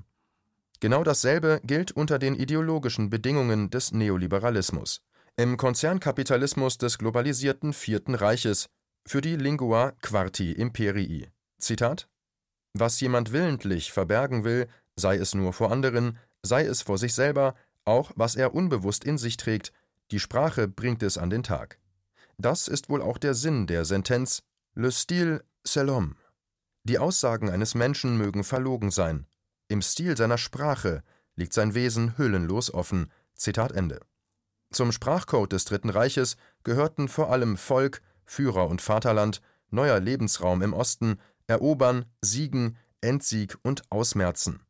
Genau 0.81 1.04
dasselbe 1.04 1.61
gilt 1.62 1.92
unter 1.92 2.19
den 2.19 2.35
ideologischen 2.35 3.11
Bedingungen 3.11 3.69
des 3.69 3.92
Neoliberalismus. 3.92 5.02
Im 5.37 5.59
Konzernkapitalismus 5.59 6.78
des 6.78 6.97
globalisierten 6.97 7.75
Vierten 7.75 8.14
Reiches 8.14 8.66
für 9.07 9.21
die 9.21 9.37
Lingua 9.37 9.92
Quarti 10.00 10.52
Imperii. 10.52 11.28
Zitat: 11.59 12.09
Was 12.73 12.99
jemand 13.00 13.33
willentlich 13.33 13.92
verbergen 13.92 14.42
will, 14.45 14.69
sei 14.97 15.16
es 15.16 15.35
nur 15.35 15.52
vor 15.52 15.71
anderen, 15.71 16.19
sei 16.42 16.64
es 16.64 16.81
vor 16.81 16.97
sich 16.97 17.12
selber, 17.12 17.54
auch 17.85 18.11
was 18.16 18.37
er 18.37 18.54
unbewusst 18.54 19.04
in 19.04 19.19
sich 19.19 19.37
trägt, 19.37 19.73
die 20.11 20.21
Sprache 20.21 20.66
bringt 20.66 21.02
es 21.02 21.19
an 21.19 21.28
den 21.28 21.42
Tag. 21.42 21.78
Das 22.42 22.68
ist 22.68 22.90
wohl 22.90 23.00
auch 23.00 23.18
der 23.18 23.34
Sinn 23.34 23.66
der 23.66 23.84
Sentenz 23.84 24.42
Le 24.75 24.90
style, 24.90 25.44
c'est 25.64 25.84
l'homme. 25.84 26.16
Die 26.82 26.99
Aussagen 26.99 27.49
eines 27.49 27.75
Menschen 27.75 28.18
mögen 28.18 28.42
verlogen 28.42 28.90
sein, 28.90 29.26
im 29.72 29.80
Stil 29.80 30.18
seiner 30.18 30.37
Sprache 30.37 31.02
liegt 31.34 31.54
sein 31.54 31.72
Wesen 31.72 32.18
hüllenlos 32.18 32.75
offen. 32.75 33.11
Zitat 33.34 33.72
Ende. 33.72 34.00
Zum 34.70 34.92
Sprachcode 34.92 35.52
des 35.52 35.64
Dritten 35.64 35.88
Reiches 35.88 36.37
gehörten 36.62 37.08
vor 37.08 37.30
allem 37.30 37.56
Volk, 37.56 38.02
Führer 38.26 38.68
und 38.68 38.82
Vaterland, 38.82 39.40
neuer 39.70 39.99
Lebensraum 39.99 40.61
im 40.61 40.75
Osten, 40.75 41.18
Erobern, 41.46 42.04
Siegen, 42.20 42.76
Endsieg 43.00 43.56
und 43.62 43.90
Ausmerzen. 43.90 44.61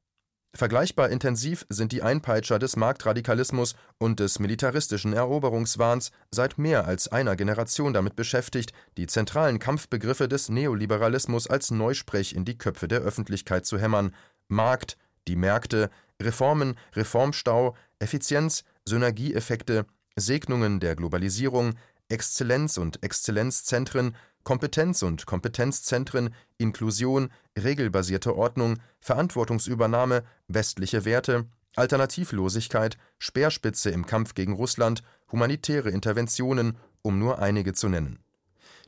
Vergleichbar 0.55 1.09
intensiv 1.09 1.65
sind 1.71 1.93
die 1.93 2.03
Einpeitscher 2.03 2.59
des 2.59 2.77
Marktradikalismus 2.77 3.75
und 3.97 4.21
des 4.21 4.39
militaristischen 4.39 5.15
Eroberungswahns 5.15 6.13
seit 6.31 6.59
mehr 6.59 6.87
als 6.87 7.09
einer 7.09 7.37
Generation 7.37 7.95
damit 7.95 8.17
beschäftigt, 8.17 8.75
die 8.99 9.07
zentralen 9.07 9.59
Kampfbegriffe 9.59 10.29
des 10.29 10.51
Neoliberalismus 10.51 11.47
als 11.47 11.71
Neusprech 11.71 12.35
in 12.35 12.45
die 12.45 12.59
Köpfe 12.59 12.87
der 12.87 13.01
Öffentlichkeit 13.01 13.65
zu 13.65 13.79
hämmern, 13.79 14.15
Markt, 14.49 14.99
die 15.27 15.37
Märkte, 15.37 15.89
Reformen, 16.21 16.77
Reformstau, 16.95 17.75
Effizienz, 17.99 18.65
Synergieeffekte, 18.85 19.87
Segnungen 20.17 20.81
der 20.81 20.97
Globalisierung, 20.97 21.77
Exzellenz 22.11 22.77
und 22.77 23.03
Exzellenzzentren, 23.03 24.15
Kompetenz 24.45 25.03
und 25.03 25.27
Kompetenzzentren, 25.27 26.35
Inklusion, 26.59 27.31
regelbasierte 27.59 28.37
Ordnung, 28.37 28.79
Verantwortungsübernahme, 29.01 30.25
westliche 30.49 31.05
Werte, 31.05 31.47
Alternativlosigkeit, 31.77 32.99
Speerspitze 33.19 33.91
im 33.91 34.05
Kampf 34.05 34.35
gegen 34.35 34.55
Russland, 34.55 35.03
humanitäre 35.31 35.91
Interventionen, 35.91 36.77
um 37.03 37.19
nur 37.19 37.39
einige 37.39 37.73
zu 37.73 37.89
nennen. 37.89 38.19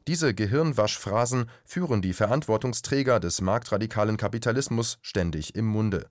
Diese 0.06 0.34
Gehirnwaschphrasen 0.34 1.48
führen 1.64 2.02
die 2.02 2.12
Verantwortungsträger 2.12 3.20
des 3.20 3.40
marktradikalen 3.40 4.18
Kapitalismus 4.18 4.98
ständig 5.00 5.54
im 5.54 5.64
Munde. 5.64 6.10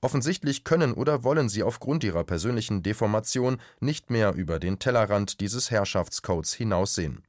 Offensichtlich 0.00 0.64
können 0.64 0.94
oder 0.94 1.24
wollen 1.24 1.48
sie 1.48 1.62
aufgrund 1.62 2.04
ihrer 2.04 2.24
persönlichen 2.24 2.82
Deformation 2.82 3.58
nicht 3.80 4.10
mehr 4.10 4.32
über 4.34 4.58
den 4.58 4.78
Tellerrand 4.78 5.40
dieses 5.40 5.70
Herrschaftscodes 5.70 6.54
hinaussehen. 6.54 7.22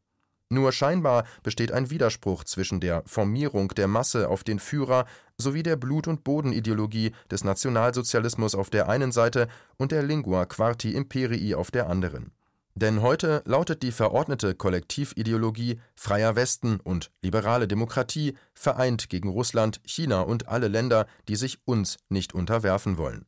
Nur 0.55 0.71
scheinbar 0.71 1.25
besteht 1.43 1.73
ein 1.73 1.89
Widerspruch 1.89 2.45
zwischen 2.45 2.79
der 2.79 3.03
Formierung 3.05 3.67
der 3.75 3.89
Masse 3.89 4.29
auf 4.29 4.45
den 4.45 4.59
Führer 4.59 5.05
sowie 5.37 5.63
der 5.63 5.75
Blut- 5.75 6.07
und 6.07 6.23
Bodenideologie 6.23 7.11
des 7.29 7.43
Nationalsozialismus 7.43 8.55
auf 8.55 8.69
der 8.69 8.87
einen 8.87 9.11
Seite 9.11 9.49
und 9.75 9.91
der 9.91 10.01
Lingua 10.01 10.45
Quarti 10.45 10.93
Imperii 10.93 11.55
auf 11.55 11.71
der 11.71 11.89
anderen. 11.89 12.31
Denn 12.73 13.01
heute 13.01 13.43
lautet 13.45 13.83
die 13.83 13.91
verordnete 13.91 14.55
Kollektivideologie 14.55 15.81
Freier 15.93 16.37
Westen 16.37 16.79
und 16.79 17.11
liberale 17.21 17.67
Demokratie 17.67 18.37
vereint 18.53 19.09
gegen 19.09 19.27
Russland, 19.27 19.81
China 19.83 20.21
und 20.21 20.47
alle 20.47 20.69
Länder, 20.69 21.05
die 21.27 21.35
sich 21.35 21.59
uns 21.65 21.97
nicht 22.07 22.33
unterwerfen 22.33 22.97
wollen. 22.97 23.25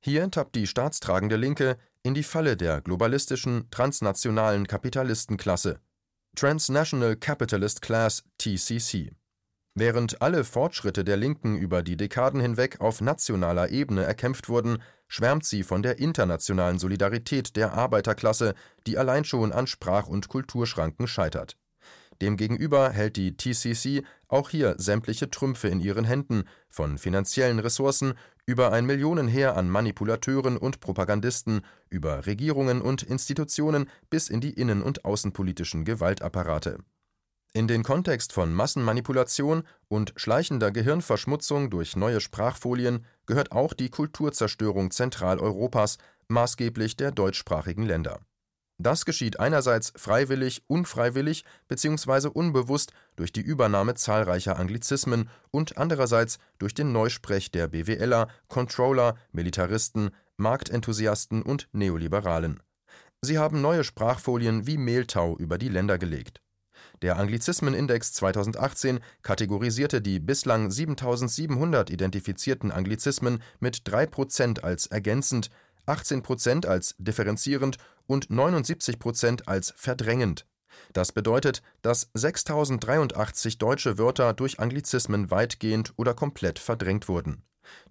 Hier 0.00 0.30
tappt 0.30 0.54
die 0.54 0.66
staatstragende 0.66 1.36
Linke 1.36 1.78
in 2.02 2.12
die 2.12 2.22
Falle 2.22 2.58
der 2.58 2.82
globalistischen, 2.82 3.70
transnationalen 3.70 4.66
Kapitalistenklasse 4.66 5.80
Transnational 6.36 7.16
Capitalist 7.16 7.82
Class 7.82 8.24
TCC. 8.38 9.12
Während 9.74 10.22
alle 10.22 10.44
Fortschritte 10.44 11.04
der 11.04 11.16
Linken 11.16 11.56
über 11.56 11.82
die 11.82 11.96
Dekaden 11.96 12.40
hinweg 12.40 12.80
auf 12.80 13.00
nationaler 13.00 13.70
Ebene 13.70 14.02
erkämpft 14.02 14.48
wurden, 14.48 14.82
schwärmt 15.06 15.44
sie 15.44 15.62
von 15.62 15.82
der 15.82 15.98
internationalen 15.98 16.78
Solidarität 16.78 17.54
der 17.56 17.74
Arbeiterklasse, 17.74 18.54
die 18.86 18.98
allein 18.98 19.24
schon 19.24 19.52
an 19.52 19.66
Sprach- 19.66 20.08
und 20.08 20.28
Kulturschranken 20.28 21.06
scheitert. 21.06 21.56
Demgegenüber 22.20 22.90
hält 22.90 23.16
die 23.16 23.36
TCC 23.36 24.02
auch 24.26 24.50
hier 24.50 24.74
sämtliche 24.78 25.30
Trümpfe 25.30 25.68
in 25.68 25.80
ihren 25.80 26.04
Händen, 26.04 26.44
von 26.68 26.98
finanziellen 26.98 27.60
Ressourcen 27.60 28.14
über 28.44 28.72
ein 28.72 28.86
Millionenheer 28.86 29.56
an 29.56 29.68
Manipulateuren 29.68 30.56
und 30.56 30.80
Propagandisten, 30.80 31.60
über 31.90 32.26
Regierungen 32.26 32.80
und 32.80 33.02
Institutionen 33.02 33.88
bis 34.10 34.28
in 34.28 34.40
die 34.40 34.54
innen- 34.54 34.82
und 34.82 35.04
außenpolitischen 35.04 35.84
Gewaltapparate 35.84 36.78
In 37.52 37.68
den 37.68 37.82
Kontext 37.82 38.32
von 38.32 38.52
Massenmanipulation 38.52 39.62
und 39.88 40.12
schleichender 40.16 40.70
Gehirnverschmutzung 40.72 41.70
durch 41.70 41.94
neue 41.94 42.20
Sprachfolien 42.20 43.04
gehört 43.26 43.52
auch 43.52 43.74
die 43.74 43.90
Kulturzerstörung 43.90 44.90
Zentraleuropas, 44.90 45.98
maßgeblich 46.28 46.96
der 46.96 47.12
deutschsprachigen 47.12 47.84
Länder. 47.84 48.20
Das 48.80 49.04
geschieht 49.04 49.40
einerseits 49.40 49.92
freiwillig, 49.96 50.62
unfreiwillig 50.68 51.44
bzw. 51.66 52.28
unbewusst 52.28 52.92
durch 53.16 53.32
die 53.32 53.40
Übernahme 53.40 53.94
zahlreicher 53.94 54.56
Anglizismen 54.56 55.28
und 55.50 55.78
andererseits 55.78 56.38
durch 56.60 56.74
den 56.74 56.92
Neusprech 56.92 57.50
der 57.50 57.66
BWLer, 57.66 58.28
Controller, 58.46 59.16
Militaristen, 59.32 60.10
Marktenthusiasten 60.36 61.42
und 61.42 61.68
Neoliberalen. 61.72 62.62
Sie 63.20 63.38
haben 63.38 63.60
neue 63.60 63.82
Sprachfolien 63.82 64.68
wie 64.68 64.78
Mehltau 64.78 65.36
über 65.36 65.58
die 65.58 65.68
Länder 65.68 65.98
gelegt. 65.98 66.40
Der 67.02 67.16
Anglizismenindex 67.16 68.12
2018 68.12 69.00
kategorisierte 69.22 70.00
die 70.00 70.20
bislang 70.20 70.70
7700 70.70 71.90
identifizierten 71.90 72.70
Anglizismen 72.70 73.42
mit 73.58 73.82
3% 73.88 74.60
als 74.60 74.86
ergänzend, 74.86 75.50
18% 75.88 76.66
als 76.66 76.94
differenzierend 76.98 77.78
und 78.08 78.30
79% 78.30 79.46
als 79.46 79.72
verdrängend. 79.76 80.48
Das 80.92 81.12
bedeutet, 81.12 81.62
dass 81.82 82.10
6083 82.14 83.58
deutsche 83.58 83.98
Wörter 83.98 84.32
durch 84.32 84.58
Anglizismen 84.58 85.30
weitgehend 85.30 85.92
oder 85.96 86.14
komplett 86.14 86.58
verdrängt 86.58 87.08
wurden 87.08 87.44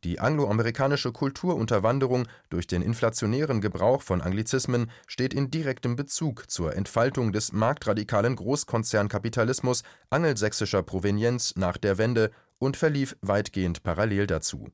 die 0.04 0.20
angloamerikanische 0.20 1.12
Kulturunterwanderung 1.12 2.28
durch 2.50 2.68
den 2.68 2.82
inflationären 2.82 3.62
Gebrauch 3.62 4.02
von 4.02 4.22
Anglizismen 4.22 4.92
steht 5.08 5.34
in 5.34 5.52
direktem 5.52 5.96
Bezug 5.96 6.50
zur 6.50 6.76
Entfaltung 6.76 7.32
des 7.32 7.52
marktradikalen 7.54 8.36
Großkonzernkapitalismus 8.36 9.84
angelsächsischer 10.10 10.84
Provenienz 10.84 11.56
nach 11.56 11.78
der 11.78 11.98
Wende 11.98 12.32
und 12.60 12.78
verlief 12.78 13.16
weitgehend 13.22 13.84
parallel 13.84 14.28
dazu. 14.28 14.70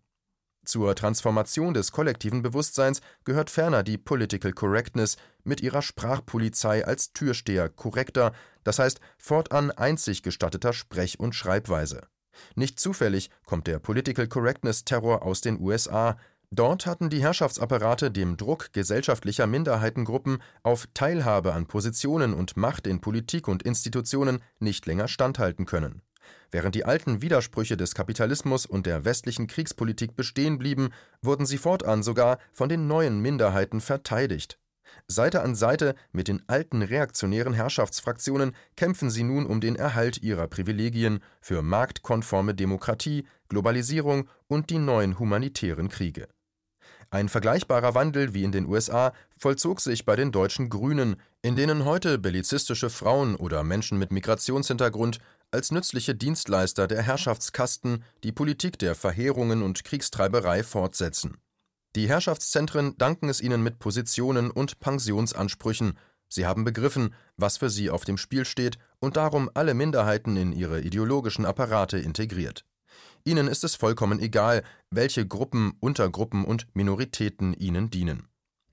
Zur 0.63 0.95
Transformation 0.95 1.73
des 1.73 1.91
kollektiven 1.91 2.41
Bewusstseins 2.41 3.01
gehört 3.25 3.49
ferner 3.49 3.83
die 3.83 3.97
Political 3.97 4.53
Correctness 4.53 5.17
mit 5.43 5.61
ihrer 5.61 5.81
Sprachpolizei 5.81 6.85
als 6.85 7.13
Türsteher 7.13 7.69
korrekter, 7.69 8.33
das 8.63 8.79
heißt 8.79 8.99
fortan 9.17 9.71
einzig 9.71 10.23
gestatteter 10.23 10.73
Sprech 10.73 11.19
und 11.19 11.35
Schreibweise 11.35 12.07
nicht 12.55 12.79
zufällig 12.79 13.29
kommt 13.45 13.67
der 13.67 13.79
Political 13.79 14.27
Correctness-Terror 14.27 15.23
aus 15.23 15.41
den 15.41 15.59
USA. 15.59 16.17
Dort 16.51 16.85
hatten 16.85 17.09
die 17.09 17.21
Herrschaftsapparate 17.21 18.11
dem 18.11 18.37
Druck 18.37 18.73
gesellschaftlicher 18.73 19.47
Minderheitengruppen 19.47 20.41
auf 20.61 20.87
Teilhabe 20.93 21.53
an 21.53 21.65
Positionen 21.65 22.33
und 22.33 22.57
Macht 22.57 22.85
in 22.85 23.01
Politik 23.01 23.47
und 23.47 23.63
Institutionen 23.63 24.39
nicht 24.59 24.85
länger 24.85 25.07
standhalten 25.07 25.65
können. 25.65 26.01
Während 26.51 26.75
die 26.75 26.85
alten 26.85 27.21
Widersprüche 27.21 27.77
des 27.77 27.95
Kapitalismus 27.95 28.65
und 28.65 28.85
der 28.85 29.05
westlichen 29.05 29.47
Kriegspolitik 29.47 30.15
bestehen 30.15 30.57
blieben, 30.57 30.89
wurden 31.21 31.45
sie 31.45 31.57
fortan 31.57 32.03
sogar 32.03 32.37
von 32.51 32.69
den 32.69 32.87
neuen 32.87 33.21
Minderheiten 33.21 33.81
verteidigt 33.81 34.57
Seite 35.07 35.41
an 35.41 35.55
Seite 35.55 35.95
mit 36.11 36.27
den 36.27 36.41
alten 36.47 36.81
reaktionären 36.81 37.53
Herrschaftsfraktionen 37.53 38.55
kämpfen 38.75 39.09
sie 39.09 39.23
nun 39.23 39.45
um 39.45 39.61
den 39.61 39.75
Erhalt 39.75 40.21
ihrer 40.21 40.47
Privilegien 40.47 41.19
für 41.41 41.61
marktkonforme 41.61 42.55
Demokratie, 42.55 43.25
Globalisierung 43.49 44.29
und 44.47 44.69
die 44.69 44.79
neuen 44.79 45.19
humanitären 45.19 45.89
Kriege. 45.89 46.27
Ein 47.11 47.29
vergleichbarer 47.29 47.93
Wandel 47.93 48.33
wie 48.33 48.43
in 48.43 48.51
den 48.51 48.65
USA 48.65 49.13
vollzog 49.37 49.81
sich 49.81 50.03
bei 50.05 50.15
den 50.15 50.31
deutschen 50.31 50.69
Grünen, 50.69 51.17
in 51.43 51.55
denen 51.55 51.85
heute 51.85 52.17
bellizistische 52.17 52.89
Frauen 52.89 53.35
oder 53.35 53.63
Menschen 53.63 53.99
mit 53.99 54.11
Migrationshintergrund 54.11 55.19
als 55.53 55.71
nützliche 55.71 56.15
Dienstleister 56.15 56.87
der 56.87 57.01
Herrschaftskasten 57.01 58.03
die 58.23 58.31
Politik 58.31 58.79
der 58.79 58.95
Verheerungen 58.95 59.63
und 59.63 59.83
Kriegstreiberei 59.83 60.63
fortsetzen 60.63 61.37
die 61.95 62.09
Herrschaftszentren 62.09 62.97
danken 62.97 63.29
es 63.29 63.39
ihnen 63.39 63.61
mit 63.61 63.77
Positionen 63.77 64.49
und 64.49 64.79
Pensionsansprüchen, 64.79 65.99
sie 66.27 66.47
haben 66.47 66.63
begriffen, 66.63 67.13
was 67.37 67.57
für 67.57 67.69
sie 67.69 67.91
auf 67.91 68.03
dem 68.03 68.17
Spiel 68.17 68.45
steht 68.45 68.79
und 68.99 69.15
darum 69.15 69.49
alle 69.53 69.75
Minderheiten 69.75 70.35
in 70.35 70.53
ihre 70.53 70.81
ideologischen 70.81 71.45
Apparate 71.45 71.99
integriert. 71.99 72.65
Ihnen 73.25 73.47
ist 73.47 73.63
es 73.63 73.75
vollkommen 73.75 74.19
egal, 74.19 74.63
welche 74.89 75.27
Gruppen, 75.27 75.73
Untergruppen 75.79 76.45
und 76.45 76.65
Minoritäten 76.73 77.53
ihnen 77.53 77.91
dienen. 77.91 78.27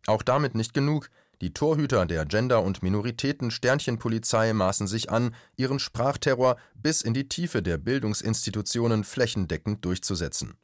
Auch 0.07 0.23
damit 0.23 0.55
nicht 0.55 0.73
genug, 0.73 1.11
die 1.41 1.55
Torhüter 1.55 2.05
der 2.05 2.27
Gender- 2.27 2.63
und 2.63 2.83
Minoritäten-Sternchenpolizei 2.83 4.53
maßen 4.53 4.87
sich 4.87 5.11
an, 5.11 5.35
ihren 5.57 5.79
Sprachterror 5.79 6.57
bis 6.75 7.01
in 7.01 7.15
die 7.15 7.29
Tiefe 7.29 7.63
der 7.63 7.79
Bildungsinstitutionen 7.79 9.05
flächendeckend 9.05 9.85
durchzusetzen. 9.85 10.59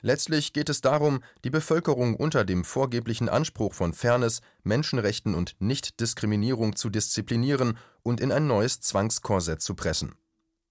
Letztlich 0.00 0.52
geht 0.52 0.68
es 0.68 0.80
darum, 0.80 1.22
die 1.44 1.50
Bevölkerung 1.50 2.14
unter 2.14 2.44
dem 2.44 2.64
vorgeblichen 2.64 3.28
Anspruch 3.28 3.74
von 3.74 3.94
Fairness, 3.94 4.40
Menschenrechten 4.62 5.34
und 5.34 5.56
Nichtdiskriminierung 5.60 6.76
zu 6.76 6.90
disziplinieren 6.90 7.78
und 8.02 8.20
in 8.20 8.32
ein 8.32 8.46
neues 8.46 8.80
Zwangskorsett 8.80 9.60
zu 9.60 9.74
pressen. 9.74 10.14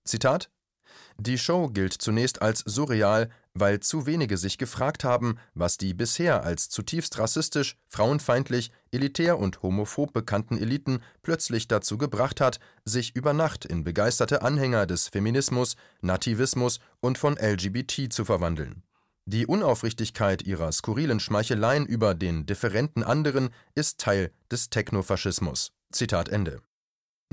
Zitat 0.06 0.50
Die 1.18 1.38
Show 1.38 1.70
gilt 1.70 1.94
zunächst 1.94 2.42
als 2.42 2.60
surreal, 2.60 3.30
weil 3.54 3.80
zu 3.80 4.06
wenige 4.06 4.38
sich 4.38 4.58
gefragt 4.58 5.04
haben, 5.04 5.38
was 5.54 5.78
die 5.78 5.94
bisher 5.94 6.44
als 6.44 6.70
zutiefst 6.70 7.20
rassistisch, 7.20 7.76
frauenfeindlich, 7.88 8.72
elitär 8.92 9.40
und 9.40 9.62
homophob 9.62 10.14
bekannten 10.14 10.58
Eliten 10.58 11.00
plötzlich 11.22 11.68
dazu 11.68 11.98
gebracht 11.98 12.42
hat, 12.42 12.60
sich 12.86 13.16
über 13.16 13.34
Nacht 13.34 13.66
in 13.66 13.84
begeisterte 13.84 14.42
Anhänger 14.42 14.86
des 14.86 15.08
Feminismus, 15.08 15.76
Nativismus 16.02 16.80
und 17.00 17.18
von 17.18 17.38
LGBT 17.38 18.12
zu 18.12 18.26
verwandeln. 18.26 18.84
Die 19.26 19.46
Unaufrichtigkeit 19.46 20.42
ihrer 20.42 20.72
skurrilen 20.72 21.20
Schmeicheleien 21.20 21.86
über 21.86 22.16
den 22.16 22.46
differenten 22.46 23.04
anderen 23.04 23.50
ist 23.76 24.00
Teil 24.00 24.32
des 24.52 24.70
Technofaschismus. 24.70 25.74
Zitat 25.92 26.30
Ende. 26.30 26.62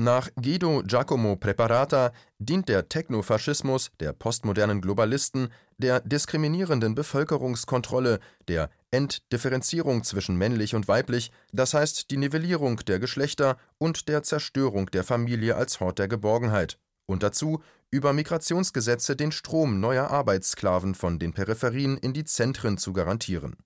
Nach 0.01 0.31
Guido 0.37 0.85
Giacomo 0.87 1.35
Preparata 1.35 2.13
dient 2.39 2.69
der 2.69 2.89
Technofaschismus 2.89 3.91
der 3.99 4.13
postmodernen 4.13 4.81
Globalisten 4.81 5.49
der 5.79 5.99
diskriminierenden 5.99 6.95
Bevölkerungskontrolle, 6.95 8.21
der 8.47 8.71
Entdifferenzierung 8.93 10.05
zwischen 10.05 10.37
männlich 10.37 10.77
und 10.77 10.87
weiblich, 10.87 11.33
das 11.53 11.75
heißt 11.75 12.13
die 12.13 12.17
Nivellierung 12.17 12.77
der 12.87 13.01
Geschlechter 13.01 13.57
und 13.79 14.07
der 14.09 14.23
Zerstörung 14.23 14.87
der 14.87 15.03
Familie 15.03 15.57
als 15.57 15.81
Hort 15.81 15.99
der 15.99 16.07
Geborgenheit 16.07 16.79
und 17.07 17.25
dazu 17.25 17.61
über 17.91 18.13
Migrationsgesetze 18.13 19.17
den 19.17 19.33
Strom 19.33 19.81
neuer 19.81 20.13
Arbeitssklaven 20.13 20.95
von 20.95 21.19
den 21.19 21.33
Peripherien 21.33 21.97
in 21.97 22.13
die 22.13 22.25
Zentren 22.25 22.79
zu 22.79 22.93
garantieren. 22.93 23.57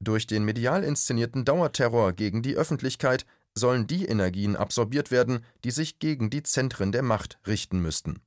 Durch 0.00 0.26
den 0.26 0.44
medial 0.44 0.82
inszenierten 0.82 1.44
Dauerterror 1.44 2.12
gegen 2.12 2.42
die 2.42 2.56
Öffentlichkeit 2.56 3.24
sollen 3.56 3.88
die 3.88 4.04
Energien 4.04 4.54
absorbiert 4.54 5.10
werden, 5.10 5.44
die 5.64 5.72
sich 5.72 5.98
gegen 5.98 6.30
die 6.30 6.44
Zentren 6.44 6.92
der 6.92 7.02
Macht 7.02 7.38
richten 7.46 7.80
müssten. 7.80 8.20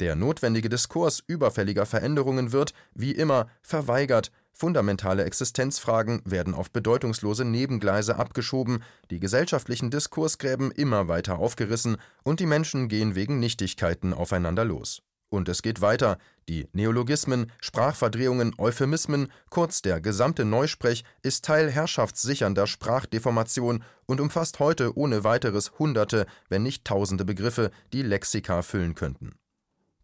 Der 0.00 0.16
notwendige 0.16 0.70
Diskurs 0.70 1.22
überfälliger 1.26 1.84
Veränderungen 1.84 2.52
wird, 2.52 2.72
wie 2.94 3.12
immer, 3.12 3.48
verweigert, 3.62 4.32
Fundamentale 4.52 5.24
Existenzfragen 5.24 6.20
werden 6.24 6.54
auf 6.54 6.70
bedeutungslose 6.70 7.46
Nebengleise 7.46 8.16
abgeschoben, 8.16 8.82
die 9.10 9.18
gesellschaftlichen 9.18 9.90
Diskursgräben 9.90 10.70
immer 10.70 11.08
weiter 11.08 11.38
aufgerissen 11.38 11.96
und 12.24 12.40
die 12.40 12.46
Menschen 12.46 12.88
gehen 12.88 13.14
wegen 13.14 13.38
Nichtigkeiten 13.38 14.12
aufeinander 14.12 14.64
los. 14.66 15.02
Und 15.30 15.48
es 15.48 15.62
geht 15.62 15.80
weiter. 15.80 16.18
Die 16.48 16.68
Neologismen, 16.72 17.52
Sprachverdrehungen, 17.60 18.52
Euphemismen, 18.58 19.32
kurz 19.48 19.80
der 19.80 20.00
gesamte 20.00 20.44
Neusprech 20.44 21.04
ist 21.22 21.44
Teil 21.44 21.70
herrschaftssichernder 21.70 22.66
Sprachdeformation 22.66 23.84
und 24.06 24.20
umfasst 24.20 24.58
heute 24.58 24.96
ohne 24.98 25.22
weiteres 25.22 25.78
Hunderte, 25.78 26.26
wenn 26.48 26.64
nicht 26.64 26.84
Tausende 26.84 27.24
Begriffe, 27.24 27.70
die 27.92 28.02
Lexika 28.02 28.62
füllen 28.62 28.96
könnten. 28.96 29.36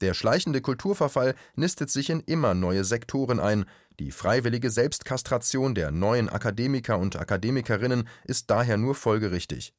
Der 0.01 0.15
schleichende 0.15 0.61
Kulturverfall 0.61 1.35
nistet 1.57 1.91
sich 1.91 2.11
in 2.11 2.21
immer 2.21 2.55
neue 2.55 2.85
Sektoren 2.85 3.41
ein, 3.41 3.65
die 3.99 4.13
freiwillige 4.13 4.71
Selbstkastration 4.71 5.75
der 5.75 5.91
neuen 5.91 6.29
Akademiker 6.29 6.99
und 6.99 7.17
Akademikerinnen 7.17 8.07
ist 8.25 8.51
daher 8.51 8.77
nur 8.77 8.95
folgerichtig. 8.95 9.75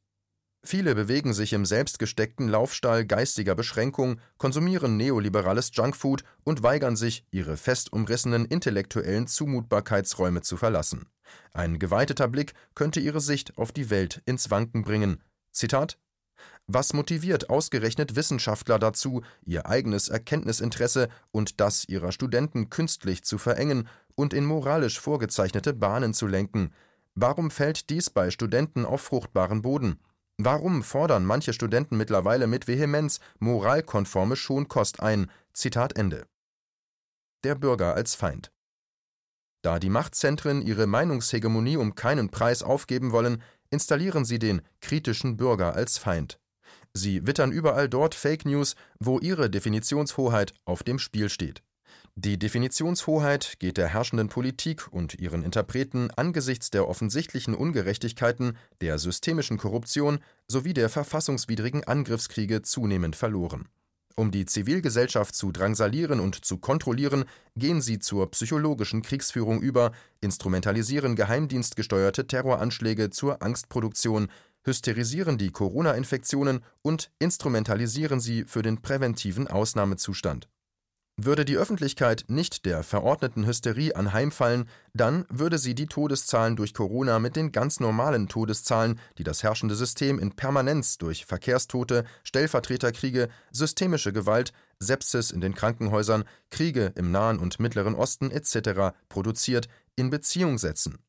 Viele 0.69 0.95
bewegen 0.95 1.34
sich 1.34 1.53
im 1.53 1.63
selbstgesteckten 1.63 2.49
Laufstall 2.49 3.06
geistiger 3.06 3.56
Beschränkung, 3.56 4.19
konsumieren 4.38 4.97
neoliberales 4.97 5.71
Junkfood 5.71 6.25
und 6.43 6.62
weigern 6.62 6.97
sich, 6.97 7.23
ihre 7.32 7.56
fest 7.56 7.93
umrissenen 7.93 8.43
intellektuellen 8.43 9.27
Zumutbarkeitsräume 9.27 10.41
zu 10.41 10.58
verlassen. 10.58 11.06
Ein 11.53 11.80
geweiteter 11.80 12.27
Blick 12.27 12.53
könnte 12.75 12.99
ihre 12.99 13.21
Sicht 13.21 13.58
auf 13.58 13.71
die 13.71 13.89
Welt 13.89 14.21
ins 14.25 14.51
Wanken 14.51 14.82
bringen. 14.84 15.23
Zitat 15.53 15.97
was 16.67 16.91
motiviert 16.91 17.49
ausgerechnet 17.49 18.17
Wissenschaftler 18.17 18.77
dazu, 18.77 19.21
ihr 19.45 19.67
eigenes 19.67 20.10
Erkenntnisinteresse 20.10 21.08
und 21.32 21.62
das 21.62 21.88
ihrer 21.88 22.12
Studenten 22.12 22.69
künstlich 22.69 23.23
zu 23.23 23.38
verengen 23.38 23.88
und 24.15 24.34
in 24.34 24.43
moralisch 24.43 24.99
vorgezeichnete 24.99 25.73
Bahnen 25.73 26.13
zu 26.13 26.27
lenken? 26.27 26.73
Warum 27.15 27.51
fällt 27.51 27.89
dies 27.89 28.10
bei 28.10 28.32
Studenten 28.32 28.84
auf 28.84 28.99
fruchtbaren 28.99 29.62
Boden? 29.62 30.01
Warum 30.39 30.84
fordern 30.84 31.26
manche 31.26 31.52
Studenten 31.52 31.97
mittlerweile 31.97 32.45
mit 32.45 32.67
Vehemenz 32.67 33.19
moralkonforme 33.39 34.36
Schonkost 34.36 35.00
ein? 35.00 35.32
Zitat 35.52 35.97
Ende. 35.97 36.28
Der 37.43 37.56
Bürger 37.56 37.95
als 37.95 38.13
Feind. 38.13 38.52
Da 39.63 39.80
die 39.80 39.89
Machtzentren 39.89 40.62
ihre 40.62 40.86
Meinungshegemonie 40.86 41.78
um 41.78 41.95
keinen 41.95 42.30
Preis 42.30 42.62
aufgeben 42.62 43.12
wollen, 43.12 43.41
installieren 43.71 44.26
sie 44.26 44.38
den 44.38 44.62
kritischen 44.80 45.38
Bürger 45.38 45.73
als 45.73 45.97
Feind. 45.97 46.39
Sie 46.93 47.26
wittern 47.26 47.52
überall 47.52 47.89
dort 47.89 48.13
Fake 48.13 48.45
News, 48.45 48.76
wo 49.00 49.19
ihre 49.19 49.50
Definitionshoheit 49.50 50.54
auf 50.65 50.84
dem 50.84 51.00
Spiel 51.00 51.30
steht. 51.30 51.63
Die 52.19 52.39
Definitionshoheit 52.39 53.60
geht 53.60 53.77
der 53.77 53.89
herrschenden 53.89 54.27
Politik 54.27 54.91
und 54.91 55.19
ihren 55.19 55.43
Interpreten 55.43 56.10
angesichts 56.10 56.71
der 56.71 56.89
offensichtlichen 56.89 57.53
Ungerechtigkeiten, 57.53 58.58
der 58.82 58.97
systemischen 58.97 59.60
Korruption 59.60 60.17
sowie 60.47 60.73
der 60.73 60.89
verfassungswidrigen 60.89 61.84
Angriffskriege 61.84 62.63
zunehmend 62.63 63.15
verloren. 63.15 63.69
Um 64.15 64.32
die 64.32 64.47
Zivilgesellschaft 64.47 65.36
zu 65.36 65.51
drangsalieren 65.51 66.19
und 66.19 66.43
zu 66.43 66.58
kontrollieren, 66.58 67.25
gehen 67.56 67.82
sie 67.82 67.99
zur 67.99 68.32
psychologischen 68.32 69.03
Kriegsführung 69.03 69.62
über, 69.62 69.91
instrumentalisieren 70.19 71.15
geheimdienstgesteuerte 71.15 72.25
Terroranschläge 72.25 73.12
zur 73.12 73.43
Angstproduktion, 73.43 74.30
hysterisieren 74.63 75.38
die 75.38 75.51
Corona-Infektionen 75.51 76.62
und 76.82 77.12
instrumentalisieren 77.19 78.19
sie 78.19 78.45
für 78.45 78.63
den 78.63 78.82
präventiven 78.82 79.47
Ausnahmezustand. 79.47 80.47
Würde 81.19 81.45
die 81.45 81.58
Öffentlichkeit 81.58 82.25
nicht 82.27 82.67
der 82.67 82.84
verordneten 82.84 83.47
Hysterie 83.47 83.95
anheimfallen, 83.95 84.69
dann 84.93 85.25
würde 85.30 85.58
sie 85.58 85.73
die 85.73 85.88
Todeszahlen 85.88 86.56
durch 86.56 86.75
Corona 86.75 87.17
mit 87.17 87.36
den 87.36 87.51
ganz 87.51 87.80
normalen 87.80 88.27
Todeszahlen, 88.27 88.99
die 89.17 89.23
das 89.23 89.41
herrschende 89.41 89.73
System 89.73 90.19
in 90.19 90.36
Permanenz 90.36 90.99
durch 90.99 91.25
Verkehrstote, 91.25 92.06
Stellvertreterkriege, 92.23 93.30
systemische 93.51 94.13
Gewalt, 94.13 94.53
Sepsis 94.77 95.32
in 95.32 95.41
den 95.41 95.56
Krankenhäusern, 95.56 96.23
Kriege 96.51 96.93
im 96.95 97.10
Nahen 97.10 97.39
und 97.39 97.60
Mittleren 97.60 97.95
Osten 97.95 98.30
etc. 98.30 98.95
produziert, 99.10 99.67
in 99.95 100.12
Beziehung 100.12 100.60
setzen. 100.60 100.99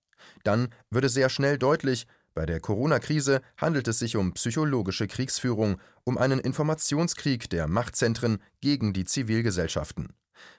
Dann 0.42 0.70
würde 0.88 1.10
sehr 1.10 1.28
schnell 1.28 1.58
deutlich, 1.58 2.06
bei 2.34 2.46
der 2.46 2.60
Corona-Krise 2.60 3.40
handelt 3.56 3.88
es 3.88 3.98
sich 3.98 4.16
um 4.16 4.32
psychologische 4.34 5.06
Kriegsführung, 5.06 5.80
um 6.04 6.18
einen 6.18 6.38
Informationskrieg 6.38 7.50
der 7.50 7.66
Machtzentren 7.66 8.38
gegen 8.60 8.92
die 8.92 9.04
Zivilgesellschaften. 9.04 10.12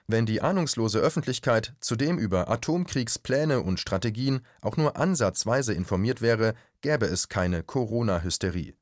Wenn 0.06 0.26
die 0.26 0.42
ahnungslose 0.42 0.98
Öffentlichkeit 0.98 1.74
zudem 1.80 2.18
über 2.18 2.48
Atomkriegspläne 2.48 3.60
und 3.60 3.80
Strategien 3.80 4.40
auch 4.60 4.76
nur 4.76 4.96
ansatzweise 4.96 5.72
informiert 5.72 6.20
wäre, 6.20 6.54
gäbe 6.80 7.06
es 7.06 7.28
keine 7.28 7.62
Corona-Hysterie. 7.62 8.74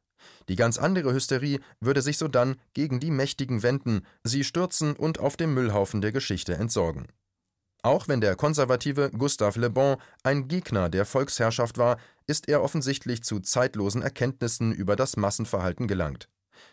Die 0.48 0.56
ganz 0.56 0.78
andere 0.78 1.12
Hysterie 1.12 1.60
würde 1.80 2.02
sich 2.02 2.18
sodann 2.18 2.56
gegen 2.74 3.00
die 3.00 3.10
Mächtigen 3.10 3.62
wenden, 3.62 4.06
sie 4.24 4.44
stürzen 4.44 4.94
und 4.94 5.20
auf 5.20 5.36
dem 5.36 5.54
Müllhaufen 5.54 6.00
der 6.00 6.12
Geschichte 6.12 6.54
entsorgen. 6.54 7.06
Auch 7.82 8.08
wenn 8.08 8.20
der 8.20 8.34
konservative 8.34 9.10
Gustave 9.10 9.60
Le 9.60 9.70
Bon 9.70 9.96
ein 10.22 10.48
Gegner 10.48 10.88
der 10.88 11.04
Volksherrschaft 11.04 11.78
war, 11.78 11.98
ist 12.26 12.48
er 12.48 12.62
offensichtlich 12.62 13.22
zu 13.22 13.40
zeitlosen 13.40 14.02
Erkenntnissen 14.02 14.72
über 14.72 14.96
das 14.96 15.16
Massenverhalten 15.16 15.86
gelangt. 15.86 16.28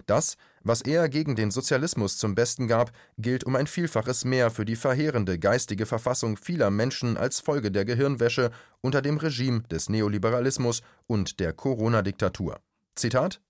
Das, 0.08 0.36
was 0.64 0.82
er 0.82 1.10
gegen 1.10 1.36
den 1.36 1.52
Sozialismus 1.52 2.18
zum 2.18 2.36
Besten 2.36 2.68
gab, 2.68 2.92
gilt 3.18 3.44
um 3.44 3.56
ein 3.56 3.68
Vielfaches 3.68 4.26
mehr 4.26 4.50
für 4.50 4.66
die 4.66 4.76
verheerende 4.76 5.38
geistige 5.40 5.86
Verfassung 5.86 6.38
vieler 6.38 6.72
Menschen 6.72 7.18
als 7.18 7.40
Folge 7.40 7.72
der 7.72 7.86
Gehirnwäsche 7.86 8.52
unter 8.82 9.02
dem 9.02 9.18
Regime 9.18 9.62
des 9.64 9.90
Neoliberalismus 9.90 10.82
und 11.08 11.40
der 11.40 11.54
Corona-Diktatur. 11.54 12.60
Zitat 12.96 13.42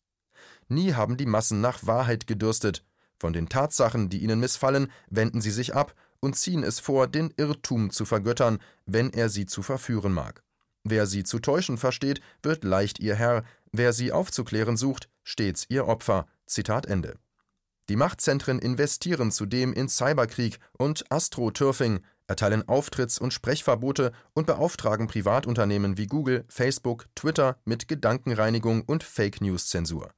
Nie 0.68 0.94
haben 0.94 1.18
die 1.18 1.26
Massen 1.26 1.62
nach 1.62 1.86
Wahrheit 1.86 2.28
gedürstet. 2.28 2.84
Von 3.18 3.34
den 3.34 3.48
Tatsachen, 3.48 4.10
die 4.10 4.22
ihnen 4.24 4.40
missfallen, 4.40 4.92
wenden 5.10 5.40
sie 5.40 5.52
sich 5.52 5.74
ab 5.74 5.96
und 6.20 6.36
ziehen 6.36 6.64
es 6.64 6.80
vor, 6.80 7.08
den 7.08 7.34
Irrtum 7.38 7.92
zu 7.92 8.06
vergöttern, 8.06 8.60
wenn 8.86 9.12
er 9.12 9.30
sie 9.30 9.46
zu 9.46 9.62
verführen 9.62 10.14
mag. 10.14 10.44
Wer 10.84 11.08
sie 11.08 11.24
zu 11.24 11.40
täuschen 11.40 11.78
versteht, 11.78 12.22
wird 12.44 12.64
leicht 12.64 13.00
ihr 13.00 13.16
Herr, 13.16 13.44
wer 13.72 13.92
sie 13.92 14.12
aufzuklären 14.12 14.78
sucht, 14.78 15.10
stets 15.24 15.66
ihr 15.70 15.88
Opfer. 15.88 16.28
Zitat 16.46 16.86
Ende. 16.86 17.18
Die 17.90 17.96
Machtzentren 17.96 18.60
investieren 18.60 19.32
zudem 19.32 19.74
in 19.74 19.90
Cyberkrieg 19.90 20.60
und 20.78 21.12
Astroturfing, 21.12 22.02
erteilen 22.28 22.64
Auftritts- 22.64 23.20
und 23.20 23.34
Sprechverbote 23.34 24.12
und 24.34 24.48
beauftragen 24.48 25.08
Privatunternehmen 25.08 25.98
wie 25.98 26.08
Google, 26.08 26.46
Facebook, 26.48 27.08
Twitter 27.16 27.58
mit 27.66 27.88
Gedankenreinigung 27.88 28.82
und 28.82 29.04
Fake 29.04 29.42
News-Zensur. 29.42 30.12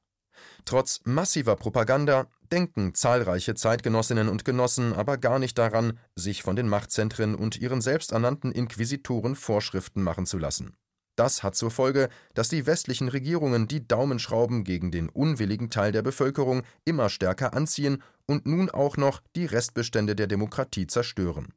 Trotz 0.64 1.00
massiver 1.04 1.56
Propaganda 1.56 2.26
denken 2.52 2.94
zahlreiche 2.94 3.54
Zeitgenossinnen 3.54 4.28
und 4.28 4.44
Genossen 4.44 4.92
aber 4.92 5.18
gar 5.18 5.38
nicht 5.38 5.58
daran, 5.58 5.98
sich 6.14 6.42
von 6.42 6.56
den 6.56 6.68
Machtzentren 6.68 7.34
und 7.34 7.56
ihren 7.60 7.80
selbsternannten 7.80 8.52
Inquisitoren 8.52 9.36
Vorschriften 9.36 10.02
machen 10.02 10.26
zu 10.26 10.38
lassen. 10.38 10.76
Das 11.18 11.42
hat 11.42 11.56
zur 11.56 11.72
Folge, 11.72 12.10
dass 12.34 12.48
die 12.48 12.66
westlichen 12.66 13.08
Regierungen 13.08 13.66
die 13.66 13.86
Daumenschrauben 13.86 14.62
gegen 14.62 14.92
den 14.92 15.08
unwilligen 15.08 15.68
Teil 15.68 15.90
der 15.90 16.02
Bevölkerung 16.02 16.62
immer 16.84 17.08
stärker 17.08 17.54
anziehen 17.54 18.02
und 18.26 18.46
nun 18.46 18.70
auch 18.70 18.96
noch 18.96 19.20
die 19.34 19.46
Restbestände 19.46 20.14
der 20.14 20.28
Demokratie 20.28 20.86
zerstören. 20.86 21.52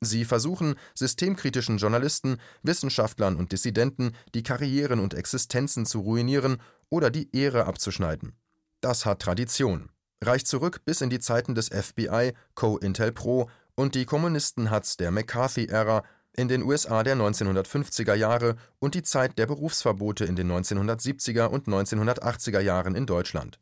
Sie 0.00 0.24
versuchen, 0.24 0.74
systemkritischen 0.94 1.76
Journalisten, 1.76 2.38
Wissenschaftlern 2.62 3.36
und 3.36 3.52
Dissidenten 3.52 4.12
die 4.34 4.42
Karrieren 4.42 4.98
und 4.98 5.14
Existenzen 5.14 5.86
zu 5.86 6.00
ruinieren 6.00 6.56
oder 6.88 7.10
die 7.10 7.28
Ehre 7.36 7.66
abzuschneiden. 7.66 8.32
Das 8.80 9.04
hat 9.04 9.20
Tradition, 9.20 9.90
reicht 10.22 10.46
zurück 10.46 10.82
bis 10.84 11.00
in 11.00 11.10
die 11.10 11.20
Zeiten 11.20 11.54
des 11.54 11.68
FBI, 11.68 12.32
Co-Intel-Pro 12.54 13.48
und 13.74 13.94
die 13.94 14.04
Kommunisten 14.04 14.70
hat's 14.70 14.96
der 14.96 15.10
McCarthy-Ära 15.10 16.02
in 16.36 16.48
den 16.48 16.62
USA 16.62 17.02
der 17.02 17.16
1950er 17.16 18.14
Jahre 18.14 18.56
und 18.78 18.94
die 18.94 19.02
Zeit 19.02 19.38
der 19.38 19.46
Berufsverbote 19.46 20.24
in 20.24 20.36
den 20.36 20.50
1970er 20.50 21.46
und 21.46 21.66
1980er 21.66 22.60
Jahren 22.60 22.94
in 22.94 23.06
Deutschland. 23.06 23.58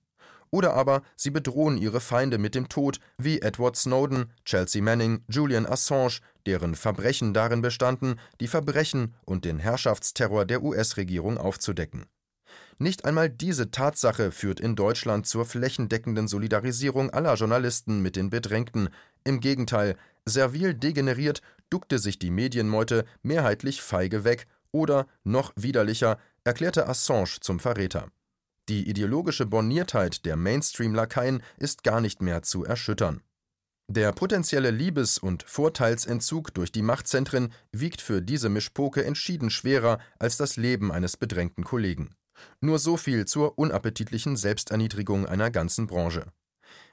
Oder 0.51 0.75
aber 0.75 1.03
sie 1.17 1.31
bedrohen 1.31 1.77
ihre 1.77 2.01
Feinde 2.01 2.39
mit 2.39 2.55
dem 2.55 2.69
Tod, 2.69 3.01
wie 3.19 3.41
Edward 3.41 3.77
Snowden, 3.77 4.33
Chelsea 4.45 4.83
Manning, 4.83 5.23
Julian 5.29 5.67
Assange, 5.67 6.21
deren 6.47 6.75
Verbrechen 6.75 7.35
darin 7.35 7.61
bestanden, 7.61 8.19
die 8.41 8.49
Verbrechen 8.49 9.15
und 9.27 9.45
den 9.45 9.59
Herrschaftsterror 9.59 10.47
der 10.47 10.63
US-Regierung 10.63 11.37
aufzudecken. 11.37 12.07
Nicht 12.79 13.05
einmal 13.05 13.29
diese 13.29 13.73
Tatsache 13.73 14.31
führt 14.31 14.61
in 14.61 14.77
Deutschland 14.77 15.27
zur 15.27 15.45
flächendeckenden 15.45 16.29
Solidarisierung 16.29 17.11
aller 17.11 17.35
Journalisten 17.35 18.01
mit 18.01 18.15
den 18.15 18.31
Bedrängten. 18.31 18.89
Im 19.25 19.41
Gegenteil, 19.41 19.97
servil 20.25 20.75
degeneriert 20.75 21.43
duckte 21.71 21.99
sich 21.99 22.19
die 22.19 22.31
Medienmeute 22.31 23.05
mehrheitlich 23.23 23.83
feige 23.83 24.25
weg 24.25 24.47
oder, 24.71 25.07
noch 25.25 25.53
widerlicher, 25.57 26.19
erklärte 26.45 26.89
Assange 26.89 27.41
zum 27.41 27.61
Verräter. 27.61 28.09
Die 28.69 28.89
ideologische 28.89 29.47
Borniertheit 29.47 30.25
der 30.25 30.37
Mainstream-Lakaien 30.37 31.43
ist 31.57 31.83
gar 31.85 32.01
nicht 32.01 32.23
mehr 32.23 32.43
zu 32.43 32.65
erschüttern. 32.65 33.23
Der 33.91 34.13
potenzielle 34.13 34.71
Liebes- 34.71 35.19
und 35.19 35.43
Vorteilsentzug 35.45 36.53
durch 36.53 36.71
die 36.71 36.83
Machtzentren 36.83 37.53
wiegt 37.73 38.03
für 38.03 38.21
diese 38.21 38.51
Mischpoke 38.51 39.03
entschieden 39.05 39.49
schwerer 39.49 39.99
als 40.19 40.37
das 40.37 40.57
Leben 40.57 40.93
eines 40.93 41.17
bedrängten 41.17 41.65
Kollegen. 41.65 42.15
Nur 42.61 42.79
so 42.79 42.97
viel 42.97 43.25
zur 43.25 43.59
unappetitlichen 43.59 44.37
Selbsterniedrigung 44.37 45.27
einer 45.27 45.51
ganzen 45.51 45.87
Branche. 45.87 46.27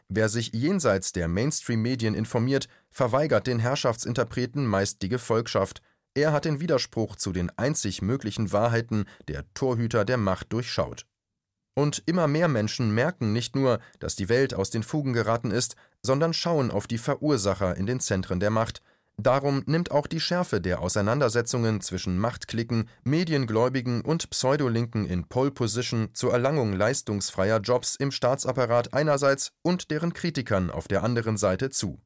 Wer 0.08 0.30
sich 0.30 0.52
jenseits 0.54 1.12
der 1.14 1.28
Mainstream-Medien 1.28 2.14
informiert, 2.14 2.68
verweigert 2.90 3.48
den 3.48 3.60
Herrschaftsinterpreten 3.60 4.66
meist 4.66 5.02
die 5.02 5.10
Gefolgschaft. 5.10 5.82
Er 6.14 6.32
hat 6.32 6.46
den 6.46 6.60
Widerspruch 6.60 7.16
zu 7.16 7.32
den 7.32 7.50
einzig 7.58 8.02
möglichen 8.02 8.52
Wahrheiten 8.52 9.06
der 9.28 9.46
Torhüter 9.54 10.06
der 10.06 10.18
Macht 10.18 10.54
durchschaut. 10.54 11.06
Und 11.74 12.04
immer 12.06 12.28
mehr 12.28 12.48
Menschen 12.48 12.96
merken 12.96 13.34
nicht 13.34 13.56
nur, 13.56 13.80
dass 14.00 14.16
die 14.16 14.30
Welt 14.30 14.54
aus 14.54 14.70
den 14.70 14.84
Fugen 14.84 15.12
geraten 15.12 15.52
ist, 15.52 15.76
sondern 16.02 16.34
schauen 16.34 16.72
auf 16.72 16.88
die 16.88 16.98
Verursacher 16.98 17.76
in 17.76 17.86
den 17.86 18.00
Zentren 18.00 18.40
der 18.40 18.50
Macht. 18.50 18.82
Darum 19.18 19.64
nimmt 19.66 19.92
auch 19.92 20.08
die 20.08 20.20
Schärfe 20.20 20.60
der 20.60 20.82
Auseinandersetzungen 20.82 21.80
zwischen 21.80 22.20
Machtklicken, 22.20 22.90
Mediengläubigen 23.06 24.02
und 24.02 24.30
Pseudolinken 24.30 25.06
in 25.06 25.28
Pole 25.30 25.52
Position 25.52 26.10
zur 26.14 26.34
Erlangung 26.34 26.74
leistungsfreier 26.74 27.60
Jobs 27.60 27.96
im 27.96 28.12
Staatsapparat 28.12 28.94
einerseits 28.94 29.52
und 29.62 29.90
deren 29.90 30.14
Kritikern 30.14 30.70
auf 30.70 30.90
der 30.90 31.04
anderen 31.04 31.38
Seite 31.38 31.70
zu. 31.70 32.02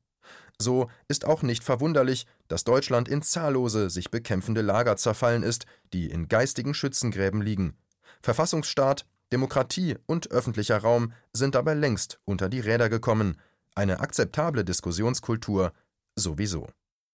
So 0.61 0.89
ist 1.07 1.25
auch 1.25 1.41
nicht 1.41 1.63
verwunderlich, 1.63 2.27
dass 2.47 2.63
Deutschland 2.63 3.07
in 3.07 3.23
zahllose 3.23 3.89
sich 3.89 4.11
bekämpfende 4.11 4.61
Lager 4.61 4.97
zerfallen 4.97 5.41
ist, 5.41 5.65
die 5.93 6.11
in 6.11 6.27
geistigen 6.27 6.73
Schützengräben 6.73 7.41
liegen. 7.41 7.75
Verfassungsstaat, 8.21 9.05
Demokratie 9.31 9.95
und 10.05 10.31
öffentlicher 10.31 10.77
Raum 10.77 11.13
sind 11.33 11.55
dabei 11.55 11.73
längst 11.73 12.19
unter 12.25 12.49
die 12.49 12.59
Räder 12.59 12.89
gekommen, 12.89 13.37
eine 13.73 13.99
akzeptable 13.99 14.65
Diskussionskultur 14.65 15.71
sowieso. 16.15 16.67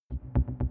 Thank 0.08 0.60
you. 0.60 0.65